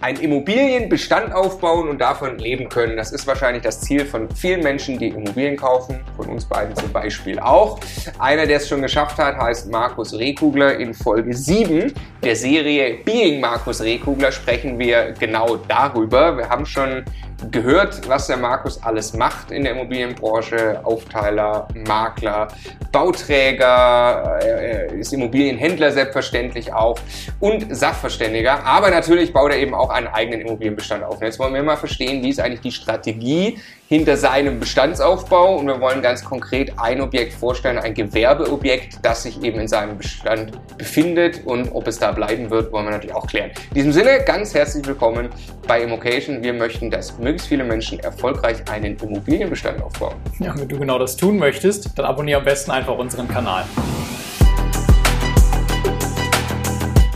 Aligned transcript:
einen 0.00 0.20
Immobilienbestand 0.20 1.32
aufbauen 1.32 1.88
und 1.88 2.00
davon 2.00 2.38
leben 2.38 2.68
können. 2.68 2.96
Das 2.96 3.12
ist 3.12 3.26
wahrscheinlich 3.26 3.62
das 3.62 3.80
Ziel 3.80 4.04
von 4.04 4.30
vielen 4.30 4.62
Menschen, 4.62 4.98
die 4.98 5.08
Immobilien 5.08 5.56
kaufen, 5.56 6.00
von 6.16 6.26
uns 6.28 6.44
beiden 6.44 6.74
zum 6.76 6.92
Beispiel 6.92 7.38
auch. 7.38 7.80
Einer, 8.18 8.46
der 8.46 8.58
es 8.58 8.68
schon 8.68 8.82
geschafft 8.82 9.18
hat, 9.18 9.36
heißt 9.36 9.70
Markus 9.70 10.12
Rehkugler. 10.14 10.78
In 10.78 10.94
Folge 10.94 11.34
7 11.34 11.92
der 12.22 12.36
Serie 12.36 12.98
Being 13.04 13.40
Markus 13.40 13.80
Rehkugler 13.80 14.30
sprechen 14.30 14.78
wir 14.78 15.14
genau 15.18 15.56
darüber. 15.56 16.36
Wir 16.36 16.48
haben 16.48 16.66
schon 16.66 17.04
gehört, 17.50 18.08
was 18.08 18.26
der 18.26 18.36
Markus 18.36 18.82
alles 18.82 19.14
macht 19.14 19.50
in 19.50 19.64
der 19.64 19.72
Immobilienbranche. 19.72 20.80
Aufteiler, 20.84 21.68
Makler, 21.74 22.48
Bauträger, 22.92 24.38
er 24.42 24.92
ist 24.92 25.12
Immobilienhändler 25.12 25.92
selbstverständlich 25.92 26.72
auch 26.72 26.98
und 27.40 27.74
Sachverständiger. 27.74 28.64
Aber 28.64 28.90
natürlich 28.90 29.32
baut 29.32 29.52
er 29.52 29.58
eben 29.58 29.74
auch 29.74 29.90
einen 29.90 30.08
eigenen 30.08 30.40
Immobilienbestand 30.42 31.04
auf. 31.04 31.16
Und 31.16 31.22
jetzt 31.22 31.38
wollen 31.38 31.54
wir 31.54 31.62
mal 31.62 31.76
verstehen, 31.76 32.22
wie 32.22 32.30
ist 32.30 32.40
eigentlich 32.40 32.60
die 32.60 32.72
Strategie 32.72 33.58
hinter 33.88 34.18
seinem 34.18 34.60
Bestandsaufbau 34.60 35.56
und 35.56 35.66
wir 35.66 35.80
wollen 35.80 36.02
ganz 36.02 36.22
konkret 36.22 36.72
ein 36.76 37.00
Objekt 37.00 37.32
vorstellen, 37.32 37.78
ein 37.78 37.94
Gewerbeobjekt, 37.94 38.98
das 39.00 39.22
sich 39.22 39.42
eben 39.42 39.58
in 39.60 39.66
seinem 39.66 39.96
Bestand 39.96 40.52
befindet 40.76 41.46
und 41.46 41.70
ob 41.72 41.86
es 41.88 41.98
da 41.98 42.12
bleiben 42.12 42.50
wird, 42.50 42.70
wollen 42.70 42.84
wir 42.84 42.90
natürlich 42.90 43.16
auch 43.16 43.26
klären. 43.26 43.50
In 43.70 43.74
diesem 43.74 43.92
Sinne, 43.92 44.22
ganz 44.26 44.52
herzlich 44.52 44.86
willkommen 44.86 45.30
bei 45.66 45.82
Immocation. 45.82 46.42
Wir 46.42 46.52
möchten, 46.52 46.90
dass 46.90 47.18
möglichst 47.18 47.48
viele 47.48 47.64
Menschen 47.64 47.98
erfolgreich 48.00 48.58
einen 48.70 48.94
Immobilienbestand 48.98 49.82
aufbauen. 49.82 50.16
Ja, 50.38 50.54
wenn 50.58 50.68
du 50.68 50.78
genau 50.78 50.98
das 50.98 51.16
tun 51.16 51.38
möchtest, 51.38 51.98
dann 51.98 52.04
abonniere 52.04 52.40
am 52.40 52.44
besten 52.44 52.70
einfach 52.70 52.98
unseren 52.98 53.26
Kanal. 53.26 53.64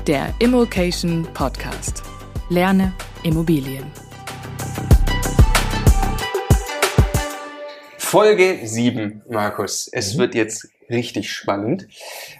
Der 0.06 0.32
Immocation 0.38 1.28
Podcast. 1.34 2.02
Lerne 2.48 2.94
Immobilien. 3.24 4.01
Folge 8.12 8.58
7, 8.62 9.22
Markus. 9.30 9.88
Es 9.90 10.12
mhm. 10.12 10.18
wird 10.18 10.34
jetzt 10.34 10.68
richtig 10.90 11.32
spannend, 11.32 11.88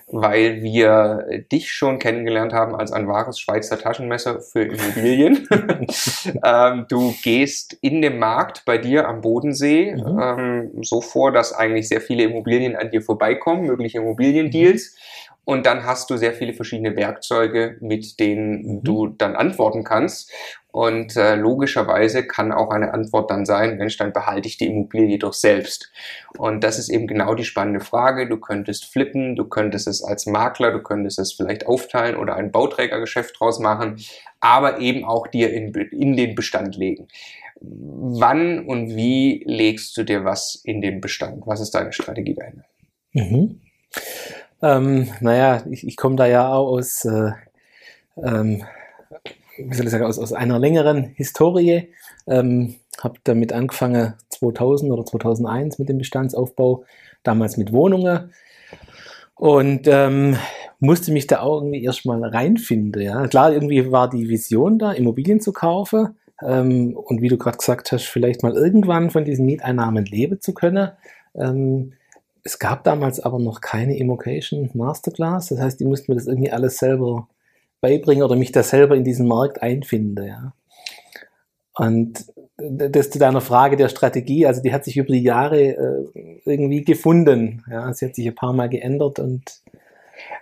weil 0.07 0.63
wir 0.63 1.27
dich 1.51 1.73
schon 1.73 1.99
kennengelernt 1.99 2.53
haben 2.53 2.77
als 2.77 2.93
ein 2.93 3.09
wahres 3.09 3.41
Schweizer 3.41 3.79
Taschenmesser 3.79 4.43
für 4.43 4.65
Immobilien. 4.65 5.49
ähm, 6.45 6.85
du 6.91 7.15
gehst 7.23 7.79
in 7.81 8.03
dem 8.03 8.19
Markt 8.19 8.67
bei 8.67 8.77
dir 8.77 9.09
am 9.09 9.23
Bodensee 9.23 9.95
mhm. 9.97 10.21
ähm, 10.21 10.83
so 10.83 11.01
vor, 11.01 11.33
dass 11.33 11.55
eigentlich 11.55 11.89
sehr 11.89 12.03
viele 12.03 12.25
Immobilien 12.25 12.77
an 12.77 12.91
dir 12.91 13.01
vorbeikommen, 13.01 13.65
mögliche 13.65 13.97
Immobiliendeals. 13.97 14.95
Mhm 14.95 15.33
und 15.45 15.67
dann 15.67 15.85
hast 15.85 16.09
du 16.11 16.17
sehr 16.17 16.35
viele 16.35 16.55
verschiedene 16.55 16.97
Werkzeuge, 16.97 17.77
mit 17.81 18.21
denen 18.21 18.77
mhm. 18.77 18.85
du 18.85 19.09
dann 19.09 19.35
antworten 19.35 19.83
kannst. 19.83 20.31
Und 20.73 21.17
äh, 21.17 21.35
logischerweise 21.35 22.27
kann 22.27 22.51
auch 22.51 22.71
eine 22.71 22.95
Antwort 22.95 23.31
dann 23.31 23.45
sein, 23.45 23.77
Mensch, 23.77 23.99
dann 23.99 24.15
behalte 24.15 24.49
ich 24.49 24.57
die 24.57 24.67
Immobilie 24.67 25.19
doch 25.19 25.35
selbst. 25.35 25.93
Und 26.39 26.65
das 26.65 26.79
ist 26.79 26.89
eben 26.89 27.07
genau 27.07 27.35
die 27.35 27.45
spannende 27.45 27.81
Frage. 27.81 28.27
Du 28.27 28.39
könntest 28.39 28.87
flippen, 28.87 29.37
du 29.37 29.45
könntest 29.45 29.87
es 29.87 30.03
als 30.03 30.25
Makler, 30.25 30.73
du 30.73 30.83
könntest 30.83 31.19
es 31.19 31.35
vielleicht 31.35 31.67
aufteilen 31.67 32.17
oder 32.17 32.37
ein 32.37 32.51
Bauträgergeschäft 32.51 33.39
draus 33.39 33.59
machen, 33.59 34.01
aber 34.41 34.81
eben 34.81 35.05
auch 35.05 35.27
dir 35.27 35.53
in, 35.53 35.75
in 35.75 36.17
den 36.17 36.35
Bestand 36.35 36.75
legen. 36.75 37.07
Wann 37.61 38.65
und 38.67 38.97
wie 38.97 39.45
legst 39.47 39.95
du 39.99 40.05
dir 40.05 40.25
was 40.25 40.55
in 40.65 40.81
den 40.81 41.03
Bestand? 41.03 41.47
Was 41.47 41.61
ist 41.61 41.75
deine 41.75 41.93
Strategie 41.93 42.35
dahinter? 42.35 42.65
Mhm. 43.13 43.61
Ähm, 44.63 45.11
naja, 45.21 45.63
ich, 45.71 45.87
ich 45.87 45.97
komme 45.97 46.17
da 46.17 46.27
ja 46.27 46.49
auch 46.49 46.69
aus, 46.69 47.05
äh, 47.05 47.33
ähm, 48.17 48.65
wie 49.69 49.75
soll 49.75 49.87
ich 49.87 49.93
sagen, 49.93 50.05
aus, 50.05 50.19
aus 50.19 50.33
einer 50.33 50.59
längeren 50.59 51.05
Historie. 51.15 51.89
Ähm, 52.27 52.77
habe 53.03 53.19
damit 53.25 53.53
angefangen 53.53 54.15
2000 54.31 54.93
oder 54.93 55.05
2001 55.05 55.79
mit 55.79 55.89
dem 55.89 55.99
Bestandsaufbau, 55.99 56.85
damals 57.23 57.57
mit 57.57 57.73
Wohnungen 57.73 58.33
und 59.43 59.89
ähm, 59.89 60.37
musste 60.79 61.11
mich 61.11 61.27
da 61.27 61.41
auch 61.41 61.63
irgendwie 61.63 61.83
erstmal 61.83 62.23
reinfinden. 62.25 63.03
Ja. 63.03 63.27
Klar, 63.27 63.53
irgendwie 63.53 63.91
war 63.91 64.09
die 64.09 64.29
Vision 64.29 64.79
da, 64.79 64.93
Immobilien 64.93 65.41
zu 65.41 65.53
kaufen 65.53 66.17
ähm, 66.41 66.97
und 66.97 67.23
wie 67.23 67.29
du 67.29 67.39
gerade 67.39 67.59
gesagt 67.59 67.91
hast, 67.91 68.05
vielleicht 68.05 68.45
mal 68.45 68.55
irgendwann 68.55 69.11
von 69.11 69.25
diesen 69.25 69.47
Mieteinnahmen 69.47 70.05
leben 70.05 70.41
zu 70.41 70.55
können. 70.55 70.91
Ähm, 71.35 71.95
es 72.45 72.61
gab 72.61 72.85
damals 72.85 73.19
aber 73.19 73.41
noch 73.41 73.61
keine 73.61 73.97
Immocation 73.97 74.71
Masterclass. 74.75 75.49
Das 75.49 75.61
heißt, 75.61 75.81
die 75.81 75.87
mussten 75.87 76.13
mir 76.13 76.17
das 76.17 76.29
irgendwie 76.29 76.53
alles 76.53 76.79
selber 76.79 77.29
beibringen 77.83 78.25
oder 78.25 78.37
mich 78.37 78.53
da 78.53 78.63
selber 78.63 78.97
in 78.97 79.05
diesen 79.05 79.29
Markt 79.29 79.61
einfinden. 79.61 80.27
Ja. 80.27 80.55
Und 81.75 82.25
das 82.57 83.11
zu 83.11 83.19
deiner 83.19 83.41
Frage 83.41 83.77
der 83.77 83.89
Strategie, 83.89 84.47
also 84.47 84.63
die 84.63 84.73
hat 84.73 84.85
sich 84.85 84.97
über 84.97 85.13
die 85.13 85.23
Jahre 85.23 85.61
äh, 85.61 86.41
irgendwie 86.45 86.85
gefunden. 86.85 87.65
Ja, 87.71 87.93
sie 87.93 88.07
hat 88.07 88.15
sich 88.15 88.27
ein 88.27 88.35
paar 88.35 88.53
Mal 88.55 88.69
geändert 88.69 89.19
und 89.19 89.63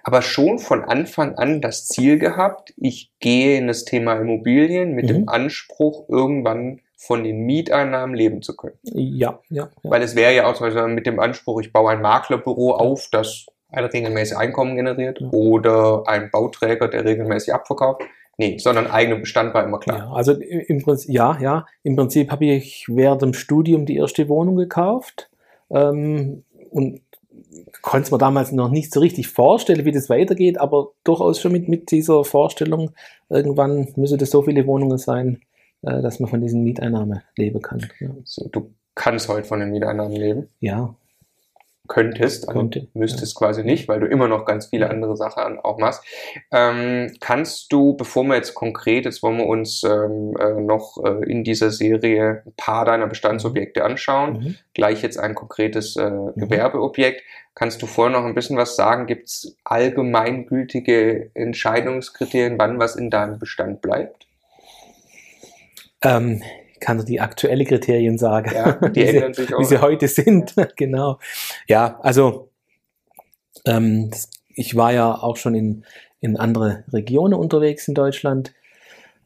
aber 0.02 0.22
schon 0.22 0.58
von 0.58 0.84
Anfang 0.84 1.36
an 1.36 1.60
das 1.60 1.86
Ziel 1.86 2.18
gehabt, 2.18 2.74
ich 2.76 3.10
gehe 3.20 3.58
in 3.58 3.66
das 3.66 3.84
Thema 3.84 4.14
Immobilien 4.14 4.92
mit 4.92 5.06
mhm. 5.06 5.08
dem 5.08 5.28
Anspruch, 5.28 6.08
irgendwann 6.08 6.80
von 6.96 7.24
den 7.24 7.46
Mieteinnahmen 7.46 8.14
leben 8.14 8.42
zu 8.42 8.56
können. 8.56 8.78
Ja, 8.82 9.40
ja. 9.48 9.70
ja. 9.82 9.90
Weil 9.90 10.02
es 10.02 10.16
wäre 10.16 10.34
ja 10.34 10.46
auch 10.46 10.54
zum 10.54 10.66
Beispiel 10.66 10.86
mit 10.88 11.06
dem 11.06 11.18
Anspruch, 11.18 11.60
ich 11.60 11.72
baue 11.72 11.92
ein 11.92 12.02
Maklerbüro 12.02 12.74
auf, 12.74 13.08
das 13.10 13.46
ein 13.72 13.84
regelmäßig 13.84 14.36
Einkommen 14.36 14.76
generiert 14.76 15.20
oder 15.32 16.04
ein 16.06 16.30
Bauträger, 16.30 16.88
der 16.88 17.04
regelmäßig 17.04 17.54
abverkauft. 17.54 18.02
Nee, 18.38 18.56
sondern 18.56 18.86
eigenen 18.86 19.20
Bestand 19.20 19.52
war 19.52 19.64
immer 19.64 19.78
klar. 19.78 19.98
Ja, 19.98 20.12
also 20.12 20.32
im 20.32 20.82
Prinzip, 20.82 21.10
ja, 21.10 21.38
ja. 21.40 21.66
Im 21.82 21.94
Prinzip 21.94 22.30
habe 22.30 22.46
ich 22.46 22.86
während 22.88 23.20
dem 23.20 23.34
Studium 23.34 23.84
die 23.84 23.96
erste 23.96 24.30
Wohnung 24.30 24.56
gekauft 24.56 25.28
ähm, 25.70 26.44
und 26.70 27.02
konnte 27.82 28.06
es 28.06 28.10
mir 28.10 28.18
damals 28.18 28.52
noch 28.52 28.70
nicht 28.70 28.92
so 28.92 29.00
richtig 29.00 29.28
vorstellen, 29.28 29.84
wie 29.84 29.92
das 29.92 30.08
weitergeht, 30.08 30.58
aber 30.58 30.92
durchaus 31.04 31.40
schon 31.40 31.52
mit, 31.52 31.68
mit 31.68 31.90
dieser 31.90 32.24
Vorstellung, 32.24 32.92
irgendwann 33.28 33.88
müsse 33.96 34.16
das 34.16 34.30
so 34.30 34.42
viele 34.42 34.66
Wohnungen 34.66 34.98
sein, 34.98 35.40
äh, 35.82 36.00
dass 36.00 36.20
man 36.20 36.30
von 36.30 36.40
diesen 36.40 36.62
Mieteinnahmen 36.62 37.22
leben 37.36 37.60
kann. 37.62 37.86
Ja. 37.98 38.10
So, 38.24 38.48
du 38.50 38.70
kannst 38.94 39.28
heute 39.28 39.46
von 39.46 39.60
den 39.60 39.70
Mieteinnahmen 39.70 40.16
leben? 40.16 40.48
Ja. 40.60 40.94
Könntest, 41.90 42.48
also 42.48 42.60
Könnte, 42.60 42.86
müsstest 42.94 43.34
ja. 43.34 43.38
quasi 43.38 43.64
nicht, 43.64 43.88
weil 43.88 43.98
du 43.98 44.06
immer 44.06 44.28
noch 44.28 44.44
ganz 44.44 44.66
viele 44.66 44.88
andere 44.88 45.16
Sachen 45.16 45.58
auch 45.58 45.76
machst. 45.76 46.04
Ähm, 46.52 47.16
kannst 47.18 47.72
du, 47.72 47.96
bevor 47.96 48.22
wir 48.22 48.36
jetzt 48.36 48.54
konkret, 48.54 49.06
jetzt 49.06 49.24
wollen 49.24 49.38
wir 49.38 49.46
uns 49.46 49.82
ähm, 49.82 50.36
äh, 50.38 50.60
noch 50.60 51.02
äh, 51.04 51.28
in 51.28 51.42
dieser 51.42 51.72
Serie 51.72 52.44
ein 52.46 52.52
paar 52.56 52.84
deiner 52.84 53.08
Bestandsobjekte 53.08 53.84
anschauen, 53.84 54.32
mhm. 54.32 54.56
gleich 54.72 55.02
jetzt 55.02 55.18
ein 55.18 55.34
konkretes 55.34 55.96
äh, 55.96 56.10
mhm. 56.10 56.34
Gewerbeobjekt. 56.36 57.22
Kannst 57.56 57.82
du 57.82 57.86
vorher 57.86 58.16
noch 58.16 58.24
ein 58.24 58.36
bisschen 58.36 58.56
was 58.56 58.76
sagen? 58.76 59.06
Gibt 59.06 59.26
es 59.26 59.56
allgemeingültige 59.64 61.32
Entscheidungskriterien, 61.34 62.56
wann 62.56 62.78
was 62.78 62.94
in 62.94 63.10
deinem 63.10 63.40
Bestand 63.40 63.82
bleibt? 63.82 64.28
Ähm, 66.02 66.40
kann 66.80 66.96
nur 66.96 67.06
die 67.06 67.20
aktuellen 67.20 67.66
Kriterien 67.66 68.18
sagen, 68.18 68.50
ja, 68.54 68.72
die 68.72 69.04
auch. 69.04 69.36
wie 69.60 69.64
sie 69.64 69.80
heute 69.80 70.08
sind. 70.08 70.54
genau. 70.76 71.18
Ja, 71.66 71.98
also 72.02 72.50
ähm, 73.64 74.10
ich 74.54 74.76
war 74.76 74.92
ja 74.92 75.14
auch 75.14 75.36
schon 75.36 75.54
in, 75.54 75.84
in 76.20 76.36
andere 76.36 76.84
Regionen 76.92 77.34
unterwegs 77.34 77.88
in 77.88 77.94
Deutschland, 77.94 78.52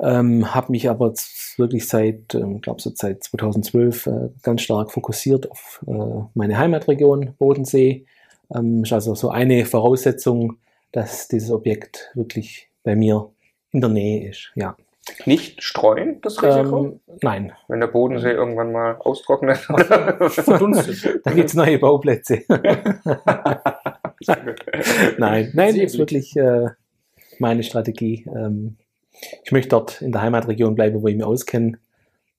ähm, 0.00 0.54
habe 0.54 0.72
mich 0.72 0.88
aber 0.88 1.14
wirklich 1.56 1.88
seit, 1.88 2.34
ähm, 2.34 2.60
glaube 2.60 2.82
so 2.82 2.90
seit 2.94 3.22
2012 3.22 4.06
äh, 4.06 4.10
ganz 4.42 4.62
stark 4.62 4.90
fokussiert 4.90 5.50
auf 5.50 5.84
äh, 5.86 5.92
meine 6.34 6.58
Heimatregion 6.58 7.34
Bodensee. 7.38 8.06
Ähm, 8.54 8.82
ist 8.82 8.92
also 8.92 9.14
so 9.14 9.30
eine 9.30 9.64
Voraussetzung, 9.64 10.58
dass 10.92 11.28
dieses 11.28 11.50
Objekt 11.50 12.10
wirklich 12.14 12.68
bei 12.82 12.96
mir 12.96 13.30
in 13.72 13.80
der 13.80 13.90
Nähe 13.90 14.28
ist. 14.28 14.52
Ja. 14.54 14.76
Nicht 15.26 15.62
streuen, 15.62 16.20
das 16.22 16.42
Risiko? 16.42 16.84
Ähm, 16.84 17.00
nein. 17.22 17.52
Wenn 17.68 17.80
der 17.80 17.88
Bodensee 17.88 18.32
irgendwann 18.32 18.72
mal 18.72 18.96
austrocknet. 18.98 19.58
Verdunstet. 20.28 21.20
da 21.24 21.32
gibt 21.32 21.48
es 21.50 21.54
neue 21.54 21.78
Bauplätze. 21.78 22.42
nein, 25.18 25.50
nein, 25.52 25.52
das 25.54 25.76
ist 25.76 25.98
wirklich 25.98 26.36
äh, 26.36 26.68
meine 27.38 27.62
Strategie. 27.62 28.24
Ähm, 28.34 28.76
ich 29.44 29.52
möchte 29.52 29.70
dort 29.70 30.02
in 30.02 30.12
der 30.12 30.22
Heimatregion 30.22 30.74
bleiben, 30.74 31.02
wo 31.02 31.08
ich 31.08 31.16
mich 31.16 31.24
auskenne. 31.24 31.78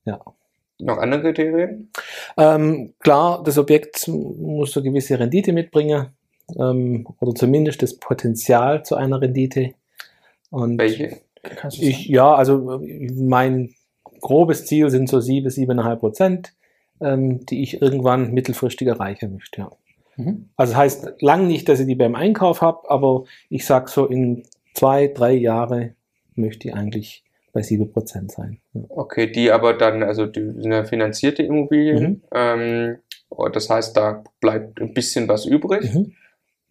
Ja. 0.06 0.22
Noch 0.80 0.98
andere 0.98 1.22
Kriterien? 1.22 1.92
Ähm, 2.38 2.94
klar, 3.00 3.42
das 3.44 3.58
Objekt 3.58 4.08
muss 4.08 4.76
eine 4.76 4.84
gewisse 4.84 5.18
Rendite 5.18 5.54
mitbringen 5.54 6.08
ähm, 6.60 7.08
oder 7.22 7.34
zumindest 7.34 7.82
das 7.82 7.98
Potenzial 7.98 8.84
zu 8.84 8.96
einer 8.96 9.22
Rendite. 9.22 9.74
Und 10.52 10.78
Welche? 10.78 11.22
Ich, 11.72 12.08
ja, 12.08 12.34
also 12.34 12.82
mein 13.16 13.74
grobes 14.22 14.66
Ziel 14.66 14.90
sind 14.90 15.10
so 15.10 15.20
7, 15.20 15.48
7,5 15.50 15.96
Prozent, 15.98 16.54
ähm, 17.02 17.46
die 17.46 17.62
ich 17.64 17.82
irgendwann 17.82 18.34
mittelfristig 18.34 18.88
erreichen 18.88 19.34
möchte. 19.34 19.62
Ja. 19.62 19.72
Mhm. 20.18 20.50
Also 20.56 20.74
das 20.74 20.80
heißt 20.80 21.14
lang 21.22 21.48
nicht, 21.48 21.68
dass 21.70 21.80
ich 21.80 21.88
die 21.88 21.96
beim 21.96 22.16
Einkauf 22.16 22.62
habe, 22.62 22.90
aber 22.90 23.26
ich 23.50 23.66
sage 23.66 23.90
so 23.90 24.06
in 24.06 24.44
zwei, 24.74 25.08
drei 25.08 25.34
Jahre 25.34 25.94
möchte 26.36 26.68
ich 26.70 26.74
eigentlich 26.74 27.24
bei 27.54 27.62
7% 27.62 28.32
sein. 28.32 28.60
Ja. 28.74 28.82
Okay, 28.90 29.32
die 29.32 29.52
aber 29.52 29.74
dann, 29.74 30.04
also 30.04 30.26
die 30.26 30.42
sind 30.42 30.72
ja 30.72 30.84
finanzierte 30.84 31.44
Immobilien. 31.44 32.04
Mhm. 32.04 32.22
Ähm, 32.34 32.98
das 33.54 33.70
heißt, 33.70 33.96
da 33.96 34.24
bleibt 34.40 34.82
ein 34.82 34.94
bisschen 34.94 35.28
was 35.28 35.46
übrig, 35.46 35.94
Mhm. 35.94 36.14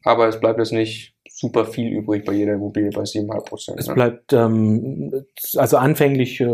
aber 0.04 0.28
es 0.28 0.40
bleibt 0.40 0.58
jetzt 0.58 0.72
nicht 0.72 1.13
super 1.36 1.64
viel 1.64 1.88
übrig 1.92 2.24
bei 2.24 2.32
jeder 2.32 2.54
Immobilie 2.54 2.90
bei 2.90 3.02
7,5 3.02 3.44
Prozent. 3.44 3.80
Es 3.80 3.88
Ne? 3.88 3.94
bleibt 3.94 4.32
ähm, 4.32 5.24
also 5.56 5.76
anfänglich 5.78 6.40
äh, 6.40 6.48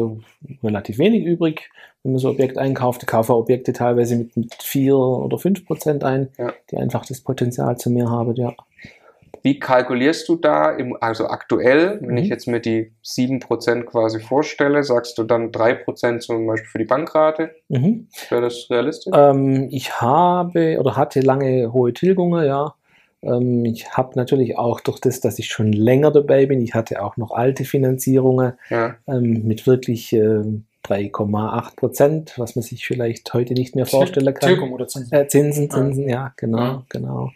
relativ 0.63 0.99
wenig 0.99 1.25
übrig, 1.25 1.71
wenn 2.03 2.13
man 2.13 2.19
so 2.19 2.31
Objekt 2.31 2.57
einkauft. 2.57 3.03
Ich 3.03 3.07
kaufe 3.07 3.35
Objekte 3.35 3.73
teilweise 3.75 4.17
mit, 4.17 4.35
mit 4.37 4.55
4 4.55 4.97
oder 4.97 5.39
5 5.39 5.67
Prozent 5.67 6.03
ein, 6.03 6.31
Ja. 6.39 6.53
die 6.71 6.79
einfach 6.79 7.05
das 7.05 7.21
Potenzial 7.21 7.77
zu 7.77 7.91
mehr 7.91 8.09
haben. 8.09 8.35
Ja. 8.37 8.55
Wie 9.43 9.59
kalkulierst 9.59 10.29
du 10.29 10.37
da, 10.37 10.71
im, 10.71 10.97
also 11.01 11.27
aktuell, 11.29 11.99
wenn 12.03 12.11
Mhm. 12.13 12.17
ich 12.19 12.29
jetzt 12.29 12.47
mir 12.47 12.61
die 12.61 12.93
7% 13.05 13.85
quasi 13.85 14.21
vorstelle, 14.21 14.83
sagst 14.83 15.17
du 15.19 15.25
dann 15.25 15.51
3% 15.51 16.21
zum 16.21 16.47
Beispiel 16.47 16.69
für 16.71 16.79
die 16.79 16.85
Bankrate? 16.85 17.51
Mhm. 17.69 18.09
Wäre 18.31 18.43
das 18.43 18.67
realistisch? 18.71 19.13
Ähm, 19.17 19.69
ich 19.71 20.01
habe 20.01 20.79
oder 20.81 20.97
hatte 20.97 21.21
lange 21.21 21.73
hohe 21.73 21.93
Tilgungen, 21.93 22.47
ja. 22.47 22.75
Ähm, 23.23 23.65
ich 23.65 23.93
habe 23.93 24.13
natürlich 24.17 24.59
auch 24.59 24.81
durch 24.81 25.01
das, 25.01 25.21
dass 25.21 25.39
ich 25.39 25.49
schon 25.49 25.73
länger 25.73 26.11
dabei 26.11 26.47
bin, 26.47 26.61
ich 26.61 26.75
hatte 26.75 27.03
auch 27.03 27.17
noch 27.17 27.33
alte 27.33 27.65
Finanzierungen 27.65 28.55
ja. 28.71 28.97
ähm, 29.07 29.47
mit 29.47 29.67
wirklich 29.67 30.13
ähm, 30.13 30.65
3,8 30.87 31.77
Prozent, 31.77 32.35
was 32.39 32.57
man 32.57 32.63
sich 32.63 32.87
vielleicht 32.87 33.33
heute 33.35 33.55
nicht 33.55 33.77
mehr 33.77 33.87
vorstellen 33.87 34.33
kann. 34.35 34.49
Tilgung 34.49 34.73
oder 34.73 34.89
Zinsen. 34.89 35.13
Äh, 35.13 35.29
Zinsen, 35.29 35.71
Zinsen, 35.71 36.09
ja, 36.09 36.33
genau, 36.37 36.59
Ja. 36.59 36.83
genau. 36.89 37.31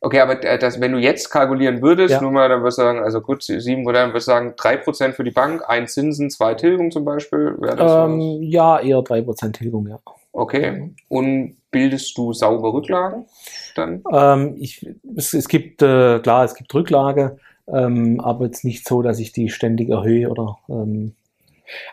Okay, 0.00 0.20
aber 0.20 0.42
äh, 0.44 0.58
das, 0.58 0.80
wenn 0.80 0.92
du 0.92 0.98
jetzt 0.98 1.28
kalkulieren 1.30 1.82
würdest, 1.82 2.14
Ja. 2.14 2.22
nur 2.22 2.30
mal, 2.30 2.48
dann 2.48 2.60
würdest 2.60 2.78
du 2.78 2.82
sagen, 2.82 3.00
also 3.00 3.20
gut, 3.20 3.42
7 3.42 3.84
oder 3.84 4.00
dann 4.00 4.10
würdest 4.10 4.28
du 4.28 4.32
sagen, 4.32 4.54
3% 4.56 5.12
für 5.12 5.24
die 5.24 5.32
Bank, 5.32 5.62
ein 5.66 5.88
Zinsen, 5.88 6.30
zwei 6.30 6.54
Tilgung 6.54 6.90
zum 6.92 7.04
Beispiel, 7.04 7.56
wäre 7.58 7.76
das? 7.76 8.08
Ähm, 8.08 8.42
ja, 8.42 8.78
eher 8.78 9.02
3 9.02 9.22
Prozent 9.22 9.56
Tilgung, 9.56 9.88
ja. 9.88 9.98
Okay. 10.38 10.94
Und 11.08 11.56
bildest 11.70 12.16
du 12.16 12.32
saubere 12.32 12.72
Rücklagen 12.72 13.26
dann? 13.74 14.02
Ähm, 14.12 14.54
ich, 14.58 14.86
es, 15.16 15.34
es 15.34 15.48
gibt, 15.48 15.82
äh, 15.82 16.20
klar, 16.20 16.44
es 16.44 16.54
gibt 16.54 16.72
Rücklage, 16.74 17.38
ähm, 17.66 18.20
aber 18.20 18.46
jetzt 18.46 18.64
nicht 18.64 18.86
so, 18.86 19.02
dass 19.02 19.18
ich 19.18 19.32
die 19.32 19.50
ständig 19.50 19.88
erhöhe 19.88 20.30
oder 20.30 20.58
ähm, 20.68 21.14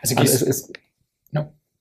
Also 0.00 0.14
also 0.14 0.22
gehst, 0.22 0.42
es, 0.42 0.42
es, 0.42 0.72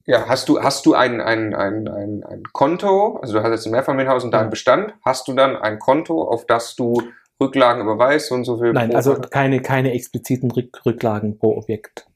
Ja, 0.08 0.28
hast 0.28 0.50
du, 0.50 0.62
hast 0.62 0.86
du 0.86 0.94
ein, 0.94 1.22
ein, 1.22 1.54
ein, 1.54 1.88
ein, 1.88 2.24
ein 2.24 2.44
Konto, 2.52 3.18
also 3.22 3.34
du 3.34 3.44
hast 3.44 3.52
jetzt 3.52 3.66
ein 3.66 3.72
Mehrfamilienhaus 3.72 4.24
und 4.24 4.32
deinen. 4.32 4.50
Bestand, 4.50 4.94
hast 5.04 5.28
du 5.28 5.34
dann 5.34 5.56
ein 5.56 5.80
Konto, 5.80 6.24
auf 6.24 6.46
das 6.46 6.76
du 6.76 7.02
Rücklagen 7.40 7.84
überweist 7.84 8.32
und 8.32 8.44
so 8.46 8.58
viel 8.58 8.74
nein, 8.74 8.96
also 8.96 9.16
keine, 9.16 9.62
keine 9.62 9.92
expliziten 9.94 10.52
Rück, 10.52 10.86
Rücklagen 10.86 11.38
pro 11.38 11.58
Objekt. 11.58 12.08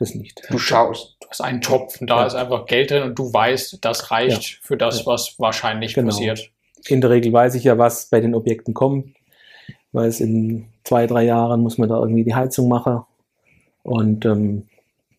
Das 0.00 0.14
nicht. 0.16 0.42
du 0.50 0.58
schaust. 0.58 1.16
du 1.20 1.28
hast 1.28 1.40
einen 1.42 1.60
Topf 1.60 2.00
und 2.00 2.08
da 2.10 2.22
Ja. 2.22 2.26
ist 2.26 2.34
einfach 2.34 2.66
Geld 2.66 2.90
drin 2.90 3.02
und 3.04 3.16
du 3.18 3.32
weißt, 3.32 3.78
das 3.84 4.10
reicht 4.10 4.58
für 4.62 4.76
das, 4.76 5.00
Ja. 5.00 5.06
was 5.06 5.34
wahrscheinlich 5.38 5.94
Genau. 5.94 6.08
passiert. 6.08 6.50
In 6.88 7.00
der 7.02 7.10
Regel 7.10 7.32
weiß 7.32 7.54
ich 7.54 7.64
ja, 7.64 7.78
was 7.78 8.06
bei 8.06 8.20
den 8.20 8.34
Objekten 8.34 8.74
kommt, 8.74 9.14
weil 9.92 10.08
es 10.08 10.18
in 10.20 10.66
zwei, 10.84 11.06
drei 11.06 11.22
Jahren 11.24 11.60
muss 11.60 11.78
man 11.78 11.88
da 11.88 11.98
irgendwie 12.00 12.24
die 12.24 12.34
Heizung 12.34 12.68
machen 12.68 13.02
und 13.82 14.24
ähm, 14.24 14.66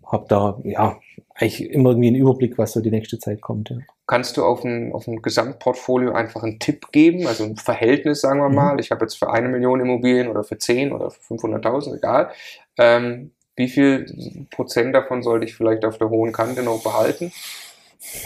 habe 0.05 0.25
da 0.27 0.59
ja 0.63 0.99
eigentlich 1.35 1.61
immer 1.71 1.91
irgendwie 1.91 2.07
einen 2.07 2.17
Überblick, 2.17 2.57
was 2.57 2.73
so 2.73 2.81
die 2.81 2.91
nächste 2.91 3.19
Zeit 3.19 3.39
kommt. 3.41 3.69
Ja. 3.69 3.77
Kannst 4.07 4.35
du 4.35 4.43
auf 4.43 4.65
ein, 4.65 4.91
auf 4.93 5.07
ein 5.07 5.21
Gesamtportfolio 5.21 6.11
einfach 6.11 6.43
einen 6.43 6.59
Tipp 6.59 6.91
geben, 6.91 7.27
also 7.27 7.43
ein 7.45 7.55
Verhältnis, 7.55 8.21
sagen 8.21 8.39
wir 8.39 8.49
Mhm. 8.49 8.55
mal. 8.55 8.79
Ich 8.79 8.91
habe 8.91 9.05
jetzt 9.05 9.15
für 9.17 9.31
eine 9.31 9.47
Million 9.47 9.79
Immobilien 9.79 10.27
oder 10.27 10.43
für 10.43 10.57
10 10.57 10.91
oder 10.91 11.11
für 11.11 11.21
500.000, 11.21 11.95
egal. 11.95 12.31
Ähm, 12.77 13.31
wie 13.55 13.67
viel 13.67 14.47
Prozent 14.51 14.95
davon 14.95 15.21
sollte 15.23 15.45
ich 15.45 15.55
vielleicht 15.55 15.85
auf 15.85 15.97
der 15.97 16.09
hohen 16.09 16.31
Kante 16.31 16.63
noch 16.63 16.81
behalten? 16.83 17.31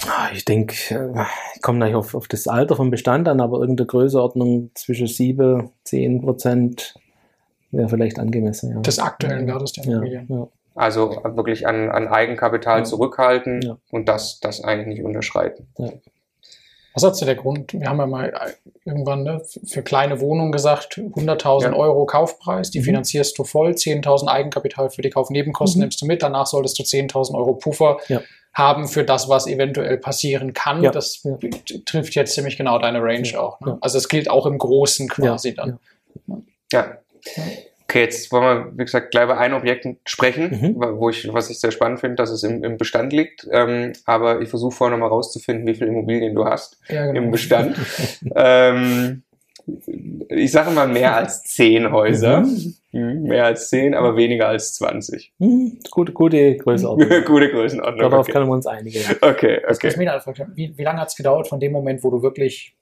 Ah, 0.07 0.29
Ich 0.33 0.45
denke, 0.45 0.75
äh, 0.95 1.23
ich 1.55 1.61
komme 1.61 1.79
gleich 1.79 1.95
auf, 1.95 2.15
auf 2.15 2.27
das 2.27 2.47
Alter 2.47 2.75
vom 2.75 2.91
Bestand 2.91 3.27
an, 3.27 3.41
aber 3.41 3.59
irgendeine 3.59 3.87
Größeordnung 3.87 4.71
zwischen 4.73 5.07
7, 5.07 5.69
10 5.83 6.21
Prozent 6.21 6.95
wäre 7.71 7.89
vielleicht 7.89 8.17
angemessen. 8.19 8.71
Ja. 8.73 8.79
Des 8.81 8.99
aktuellen 8.99 9.47
Wertes 9.47 9.73
der 9.73 9.83
ja, 9.83 9.91
Immobilien. 9.91 10.25
ja. 10.29 10.47
Also 10.75 11.21
wirklich 11.23 11.67
an, 11.67 11.89
an 11.89 12.07
Eigenkapital 12.07 12.79
Ja. 12.79 12.83
zurückhalten 12.85 13.61
Ja. 13.61 13.77
und 13.91 14.07
das, 14.09 14.39
das 14.41 14.61
eigentlich 14.63 14.87
nicht 14.97 15.03
unterschreiten. 15.05 15.67
Was 16.95 17.03
hat 17.03 17.15
so 17.15 17.25
der 17.25 17.35
Grund? 17.35 17.73
Wir 17.73 17.87
haben 17.87 17.99
ja 17.99 18.07
mal 18.07 18.29
äh, 18.29 18.51
irgendwann 18.85 19.23
ne, 19.23 19.41
für- 19.67 19.83
kleine 19.83 20.19
Wohnungen 20.21 20.51
gesagt, 20.51 20.97
100.000 20.97 21.63
Ja. 21.63 21.73
Euro 21.73 22.05
Kaufpreis, 22.05 22.71
die 22.71 22.79
Mhm. 22.79 22.83
finanzierst 22.85 23.37
du 23.37 23.43
voll, 23.43 23.75
10.000 23.75 24.27
Eigenkapital 24.29 24.89
für 24.89 25.01
die 25.01 25.09
Kaufnebenkosten 25.09 25.79
Mhm. 25.79 25.83
nimmst 25.83 26.01
du 26.01 26.05
mit, 26.07 26.23
danach 26.23 26.47
solltest 26.47 26.79
du 26.79 26.83
10.000 26.83 27.37
Euro 27.37 27.53
Puffer 27.53 27.97
Ja. 28.07 28.21
haben 28.53 28.87
für 28.87 29.03
das, 29.03 29.27
was 29.27 29.45
eventuell 29.47 29.97
passieren 29.97 30.53
kann. 30.53 30.81
Ja. 30.81 30.91
Das 30.91 31.21
trifft 31.85 32.15
jetzt 32.15 32.33
ziemlich 32.33 32.55
genau 32.57 32.79
deine 32.79 33.01
Range 33.03 33.37
auch. 33.37 33.59
Ne? 33.59 33.77
Also 33.81 33.97
es 33.97 34.07
gilt 34.07 34.29
auch 34.29 34.45
im 34.45 34.57
Großen 34.57 35.09
quasi 35.09 35.53
dann. 35.53 35.77
Ja. 36.71 36.97
Okay, 37.87 38.01
jetzt 38.01 38.31
wollen 38.31 38.43
wir, 38.43 38.71
wie 38.77 38.85
gesagt, 38.85 39.11
gleich 39.11 39.27
bei 39.27 39.37
einem 39.37 39.55
Objekt 39.55 39.85
sprechen, 40.05 40.49
Mhm. 40.49 40.75
wo 40.99 41.09
ich, 41.09 41.31
was 41.33 41.49
ich 41.49 41.59
sehr 41.59 41.71
spannend 41.71 41.99
finde, 41.99 42.15
dass 42.15 42.31
es 42.31 42.43
im, 42.43 42.63
im 42.63 42.77
Bestand 42.77 43.13
liegt. 43.13 43.47
Ähm, 43.51 43.93
aber 44.05 44.41
ich 44.41 44.49
versuche 44.49 44.75
vorher 44.75 44.97
nochmal 44.97 45.09
rauszufinden, 45.09 45.67
wie 45.67 45.75
viele 45.75 45.89
Immobilien 45.91 46.33
du 46.35 46.45
hast 46.45 46.79
Ja, 46.89 47.05
genau. 47.05 47.21
im 47.21 47.31
Bestand. 47.31 47.77
ähm, 48.35 49.23
ich 50.29 50.51
sage 50.51 50.71
mal 50.71 50.87
mehr 50.87 51.15
als 51.15 51.43
zehn 51.43 51.91
Häuser. 51.91 52.41
Mhm, 52.91 53.23
Mehr 53.23 53.45
als 53.45 53.69
zehn, 53.69 53.93
aber 53.93 54.15
weniger 54.15 54.47
als 54.47 54.75
20. 54.75 55.33
Hm, 55.39 55.79
gute, 55.91 56.13
gute 56.13 56.55
Größeordnung. 56.57 57.09
Gute 57.25 57.49
Größenordnung. 57.49 57.99
Darauf 58.09 58.25
Okay, 58.25 58.31
können 58.31 58.47
wir 58.47 58.53
uns 58.53 58.67
einigen. 58.67 58.99
Ja. 59.01 59.29
okay. 59.29 59.61
Okay. 59.67 59.87
mich 59.97 60.09
wie, 60.55 60.77
wie 60.77 60.83
lange 60.83 60.99
hat 61.01 61.09
es 61.09 61.15
gedauert 61.15 61.47
von 61.47 61.59
dem 61.59 61.71
Moment, 61.71 62.03
wo 62.03 62.09
du 62.11 62.21
wirklich 62.21 62.75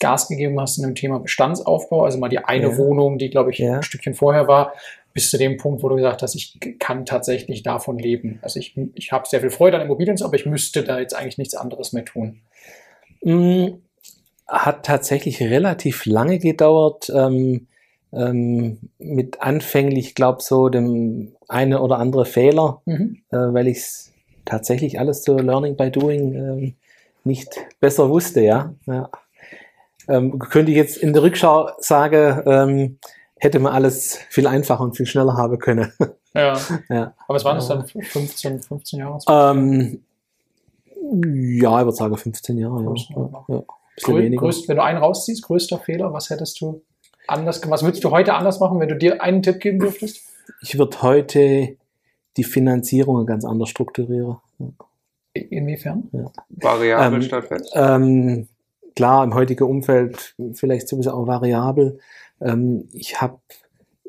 Gas 0.00 0.26
gegeben 0.28 0.58
hast 0.60 0.78
in 0.78 0.84
dem 0.84 0.94
Thema 0.96 1.20
Bestandsaufbau, 1.20 2.04
also 2.04 2.18
mal 2.18 2.28
die 2.28 2.38
eine 2.40 2.70
Ja. 2.70 2.78
Wohnung, 2.78 3.18
die 3.18 3.30
glaube 3.30 3.50
ich 3.52 3.58
Ja. 3.58 3.76
ein 3.76 3.82
Stückchen 3.82 4.14
vorher 4.14 4.48
war, 4.48 4.72
bis 5.12 5.30
zu 5.30 5.38
dem 5.38 5.56
Punkt, 5.56 5.82
wo 5.82 5.88
du 5.88 5.96
gesagt 5.96 6.22
hast, 6.22 6.34
ich 6.34 6.58
kann 6.78 7.04
tatsächlich 7.04 7.62
davon 7.62 7.98
leben. 7.98 8.38
Also 8.42 8.58
ich, 8.60 8.76
ich 8.94 9.12
habe 9.12 9.28
sehr 9.28 9.40
viel 9.40 9.50
Freude 9.50 9.76
an 9.76 9.82
Immobilien, 9.84 10.20
aber 10.22 10.34
ich 10.34 10.46
müsste 10.46 10.82
da 10.84 10.98
jetzt 11.00 11.14
eigentlich 11.16 11.38
nichts 11.38 11.54
anderes 11.54 11.92
mehr 11.92 12.04
tun. 12.04 12.40
Hm, 13.22 13.82
Hat 14.46 14.84
tatsächlich 14.84 15.40
relativ 15.40 16.06
lange 16.06 16.38
gedauert. 16.40 17.10
Ähm, 17.14 17.66
ähm, 18.12 18.78
mit 18.98 19.40
anfänglich, 19.40 20.16
glaube 20.16 20.42
so 20.42 20.68
dem 20.68 21.32
eine 21.46 21.80
oder 21.80 21.98
andere 21.98 22.24
Fehler, 22.24 22.82
Mhm. 22.84 23.18
äh, 23.30 23.36
weil 23.36 23.68
ich 23.68 23.76
es 23.78 24.12
tatsächlich 24.44 24.98
alles 24.98 25.22
zu 25.22 25.36
Learning 25.36 25.76
by 25.76 25.90
Doing 25.92 26.34
ähm, 26.34 26.74
nicht 27.22 27.50
besser 27.78 28.08
wusste, 28.10 28.40
ja. 28.40 28.74
ja. 28.86 29.08
Ähm, 30.10 30.38
könnte 30.38 30.72
ich 30.72 30.76
jetzt 30.76 30.96
in 30.96 31.12
der 31.12 31.22
Rückschau 31.22 31.70
sagen, 31.78 32.42
ähm, 32.46 32.98
hätte 33.36 33.58
man 33.58 33.72
alles 33.72 34.18
viel 34.28 34.46
einfacher 34.46 34.82
und 34.84 34.96
viel 34.96 35.06
schneller 35.06 35.36
haben 35.36 35.58
können. 35.58 35.92
Ja. 36.32 36.56
ja. 36.88 37.12
Aber 37.26 37.36
es 37.36 37.44
waren 37.44 37.56
es 37.56 37.66
dann 37.66 37.84
15, 37.84 38.60
15 38.62 39.00
Jahre? 39.00 39.18
Ähm, 39.28 40.00
ja, 41.24 41.80
ich 41.80 41.84
würde 41.84 41.92
sagen 41.92 42.16
15 42.16 42.56
Jahre. 42.56 42.80
Ja. 42.82 42.86
Größenordnung. 42.86 43.44
Ja, 43.48 43.54
ja. 43.56 43.62
Bisschen 43.96 44.14
Grö 44.14 44.22
weniger. 44.22 44.42
größt, 44.42 44.68
wenn 44.68 44.76
du 44.76 44.84
einen 44.84 44.98
rausziehst, 44.98 45.42
größter 45.42 45.78
Fehler, 45.80 46.12
was 46.12 46.30
hättest 46.30 46.60
du 46.60 46.82
anders 47.26 47.60
gemacht? 47.60 47.78
Was 47.78 47.82
würdest 47.82 48.04
du 48.04 48.12
heute 48.12 48.34
anders 48.34 48.60
machen, 48.60 48.78
wenn 48.78 48.88
du 48.88 48.96
dir 48.96 49.20
einen 49.20 49.42
Tipp 49.42 49.58
geben 49.58 49.80
dürftest? 49.80 50.20
Ich 50.62 50.78
würde 50.78 51.02
heute 51.02 51.76
die 52.36 52.44
Finanzierung 52.44 53.26
ganz 53.26 53.44
anders 53.44 53.68
strukturieren. 53.70 54.36
Ja. 54.60 54.66
Inwiefern? 55.32 56.10
Variabel 56.48 57.18
Ähm, 57.18 57.22
statt 57.22 57.46
fest. 57.46 57.72
Ähm, 57.74 58.46
klar, 58.94 59.24
im 59.24 59.34
heutigen 59.34 59.64
Umfeld 59.64 60.34
vielleicht 60.54 60.88
sowieso 60.88 61.12
auch 61.12 61.26
variabel. 61.26 61.98
Ähm, 62.40 62.88
ich 62.92 63.20
habe 63.20 63.38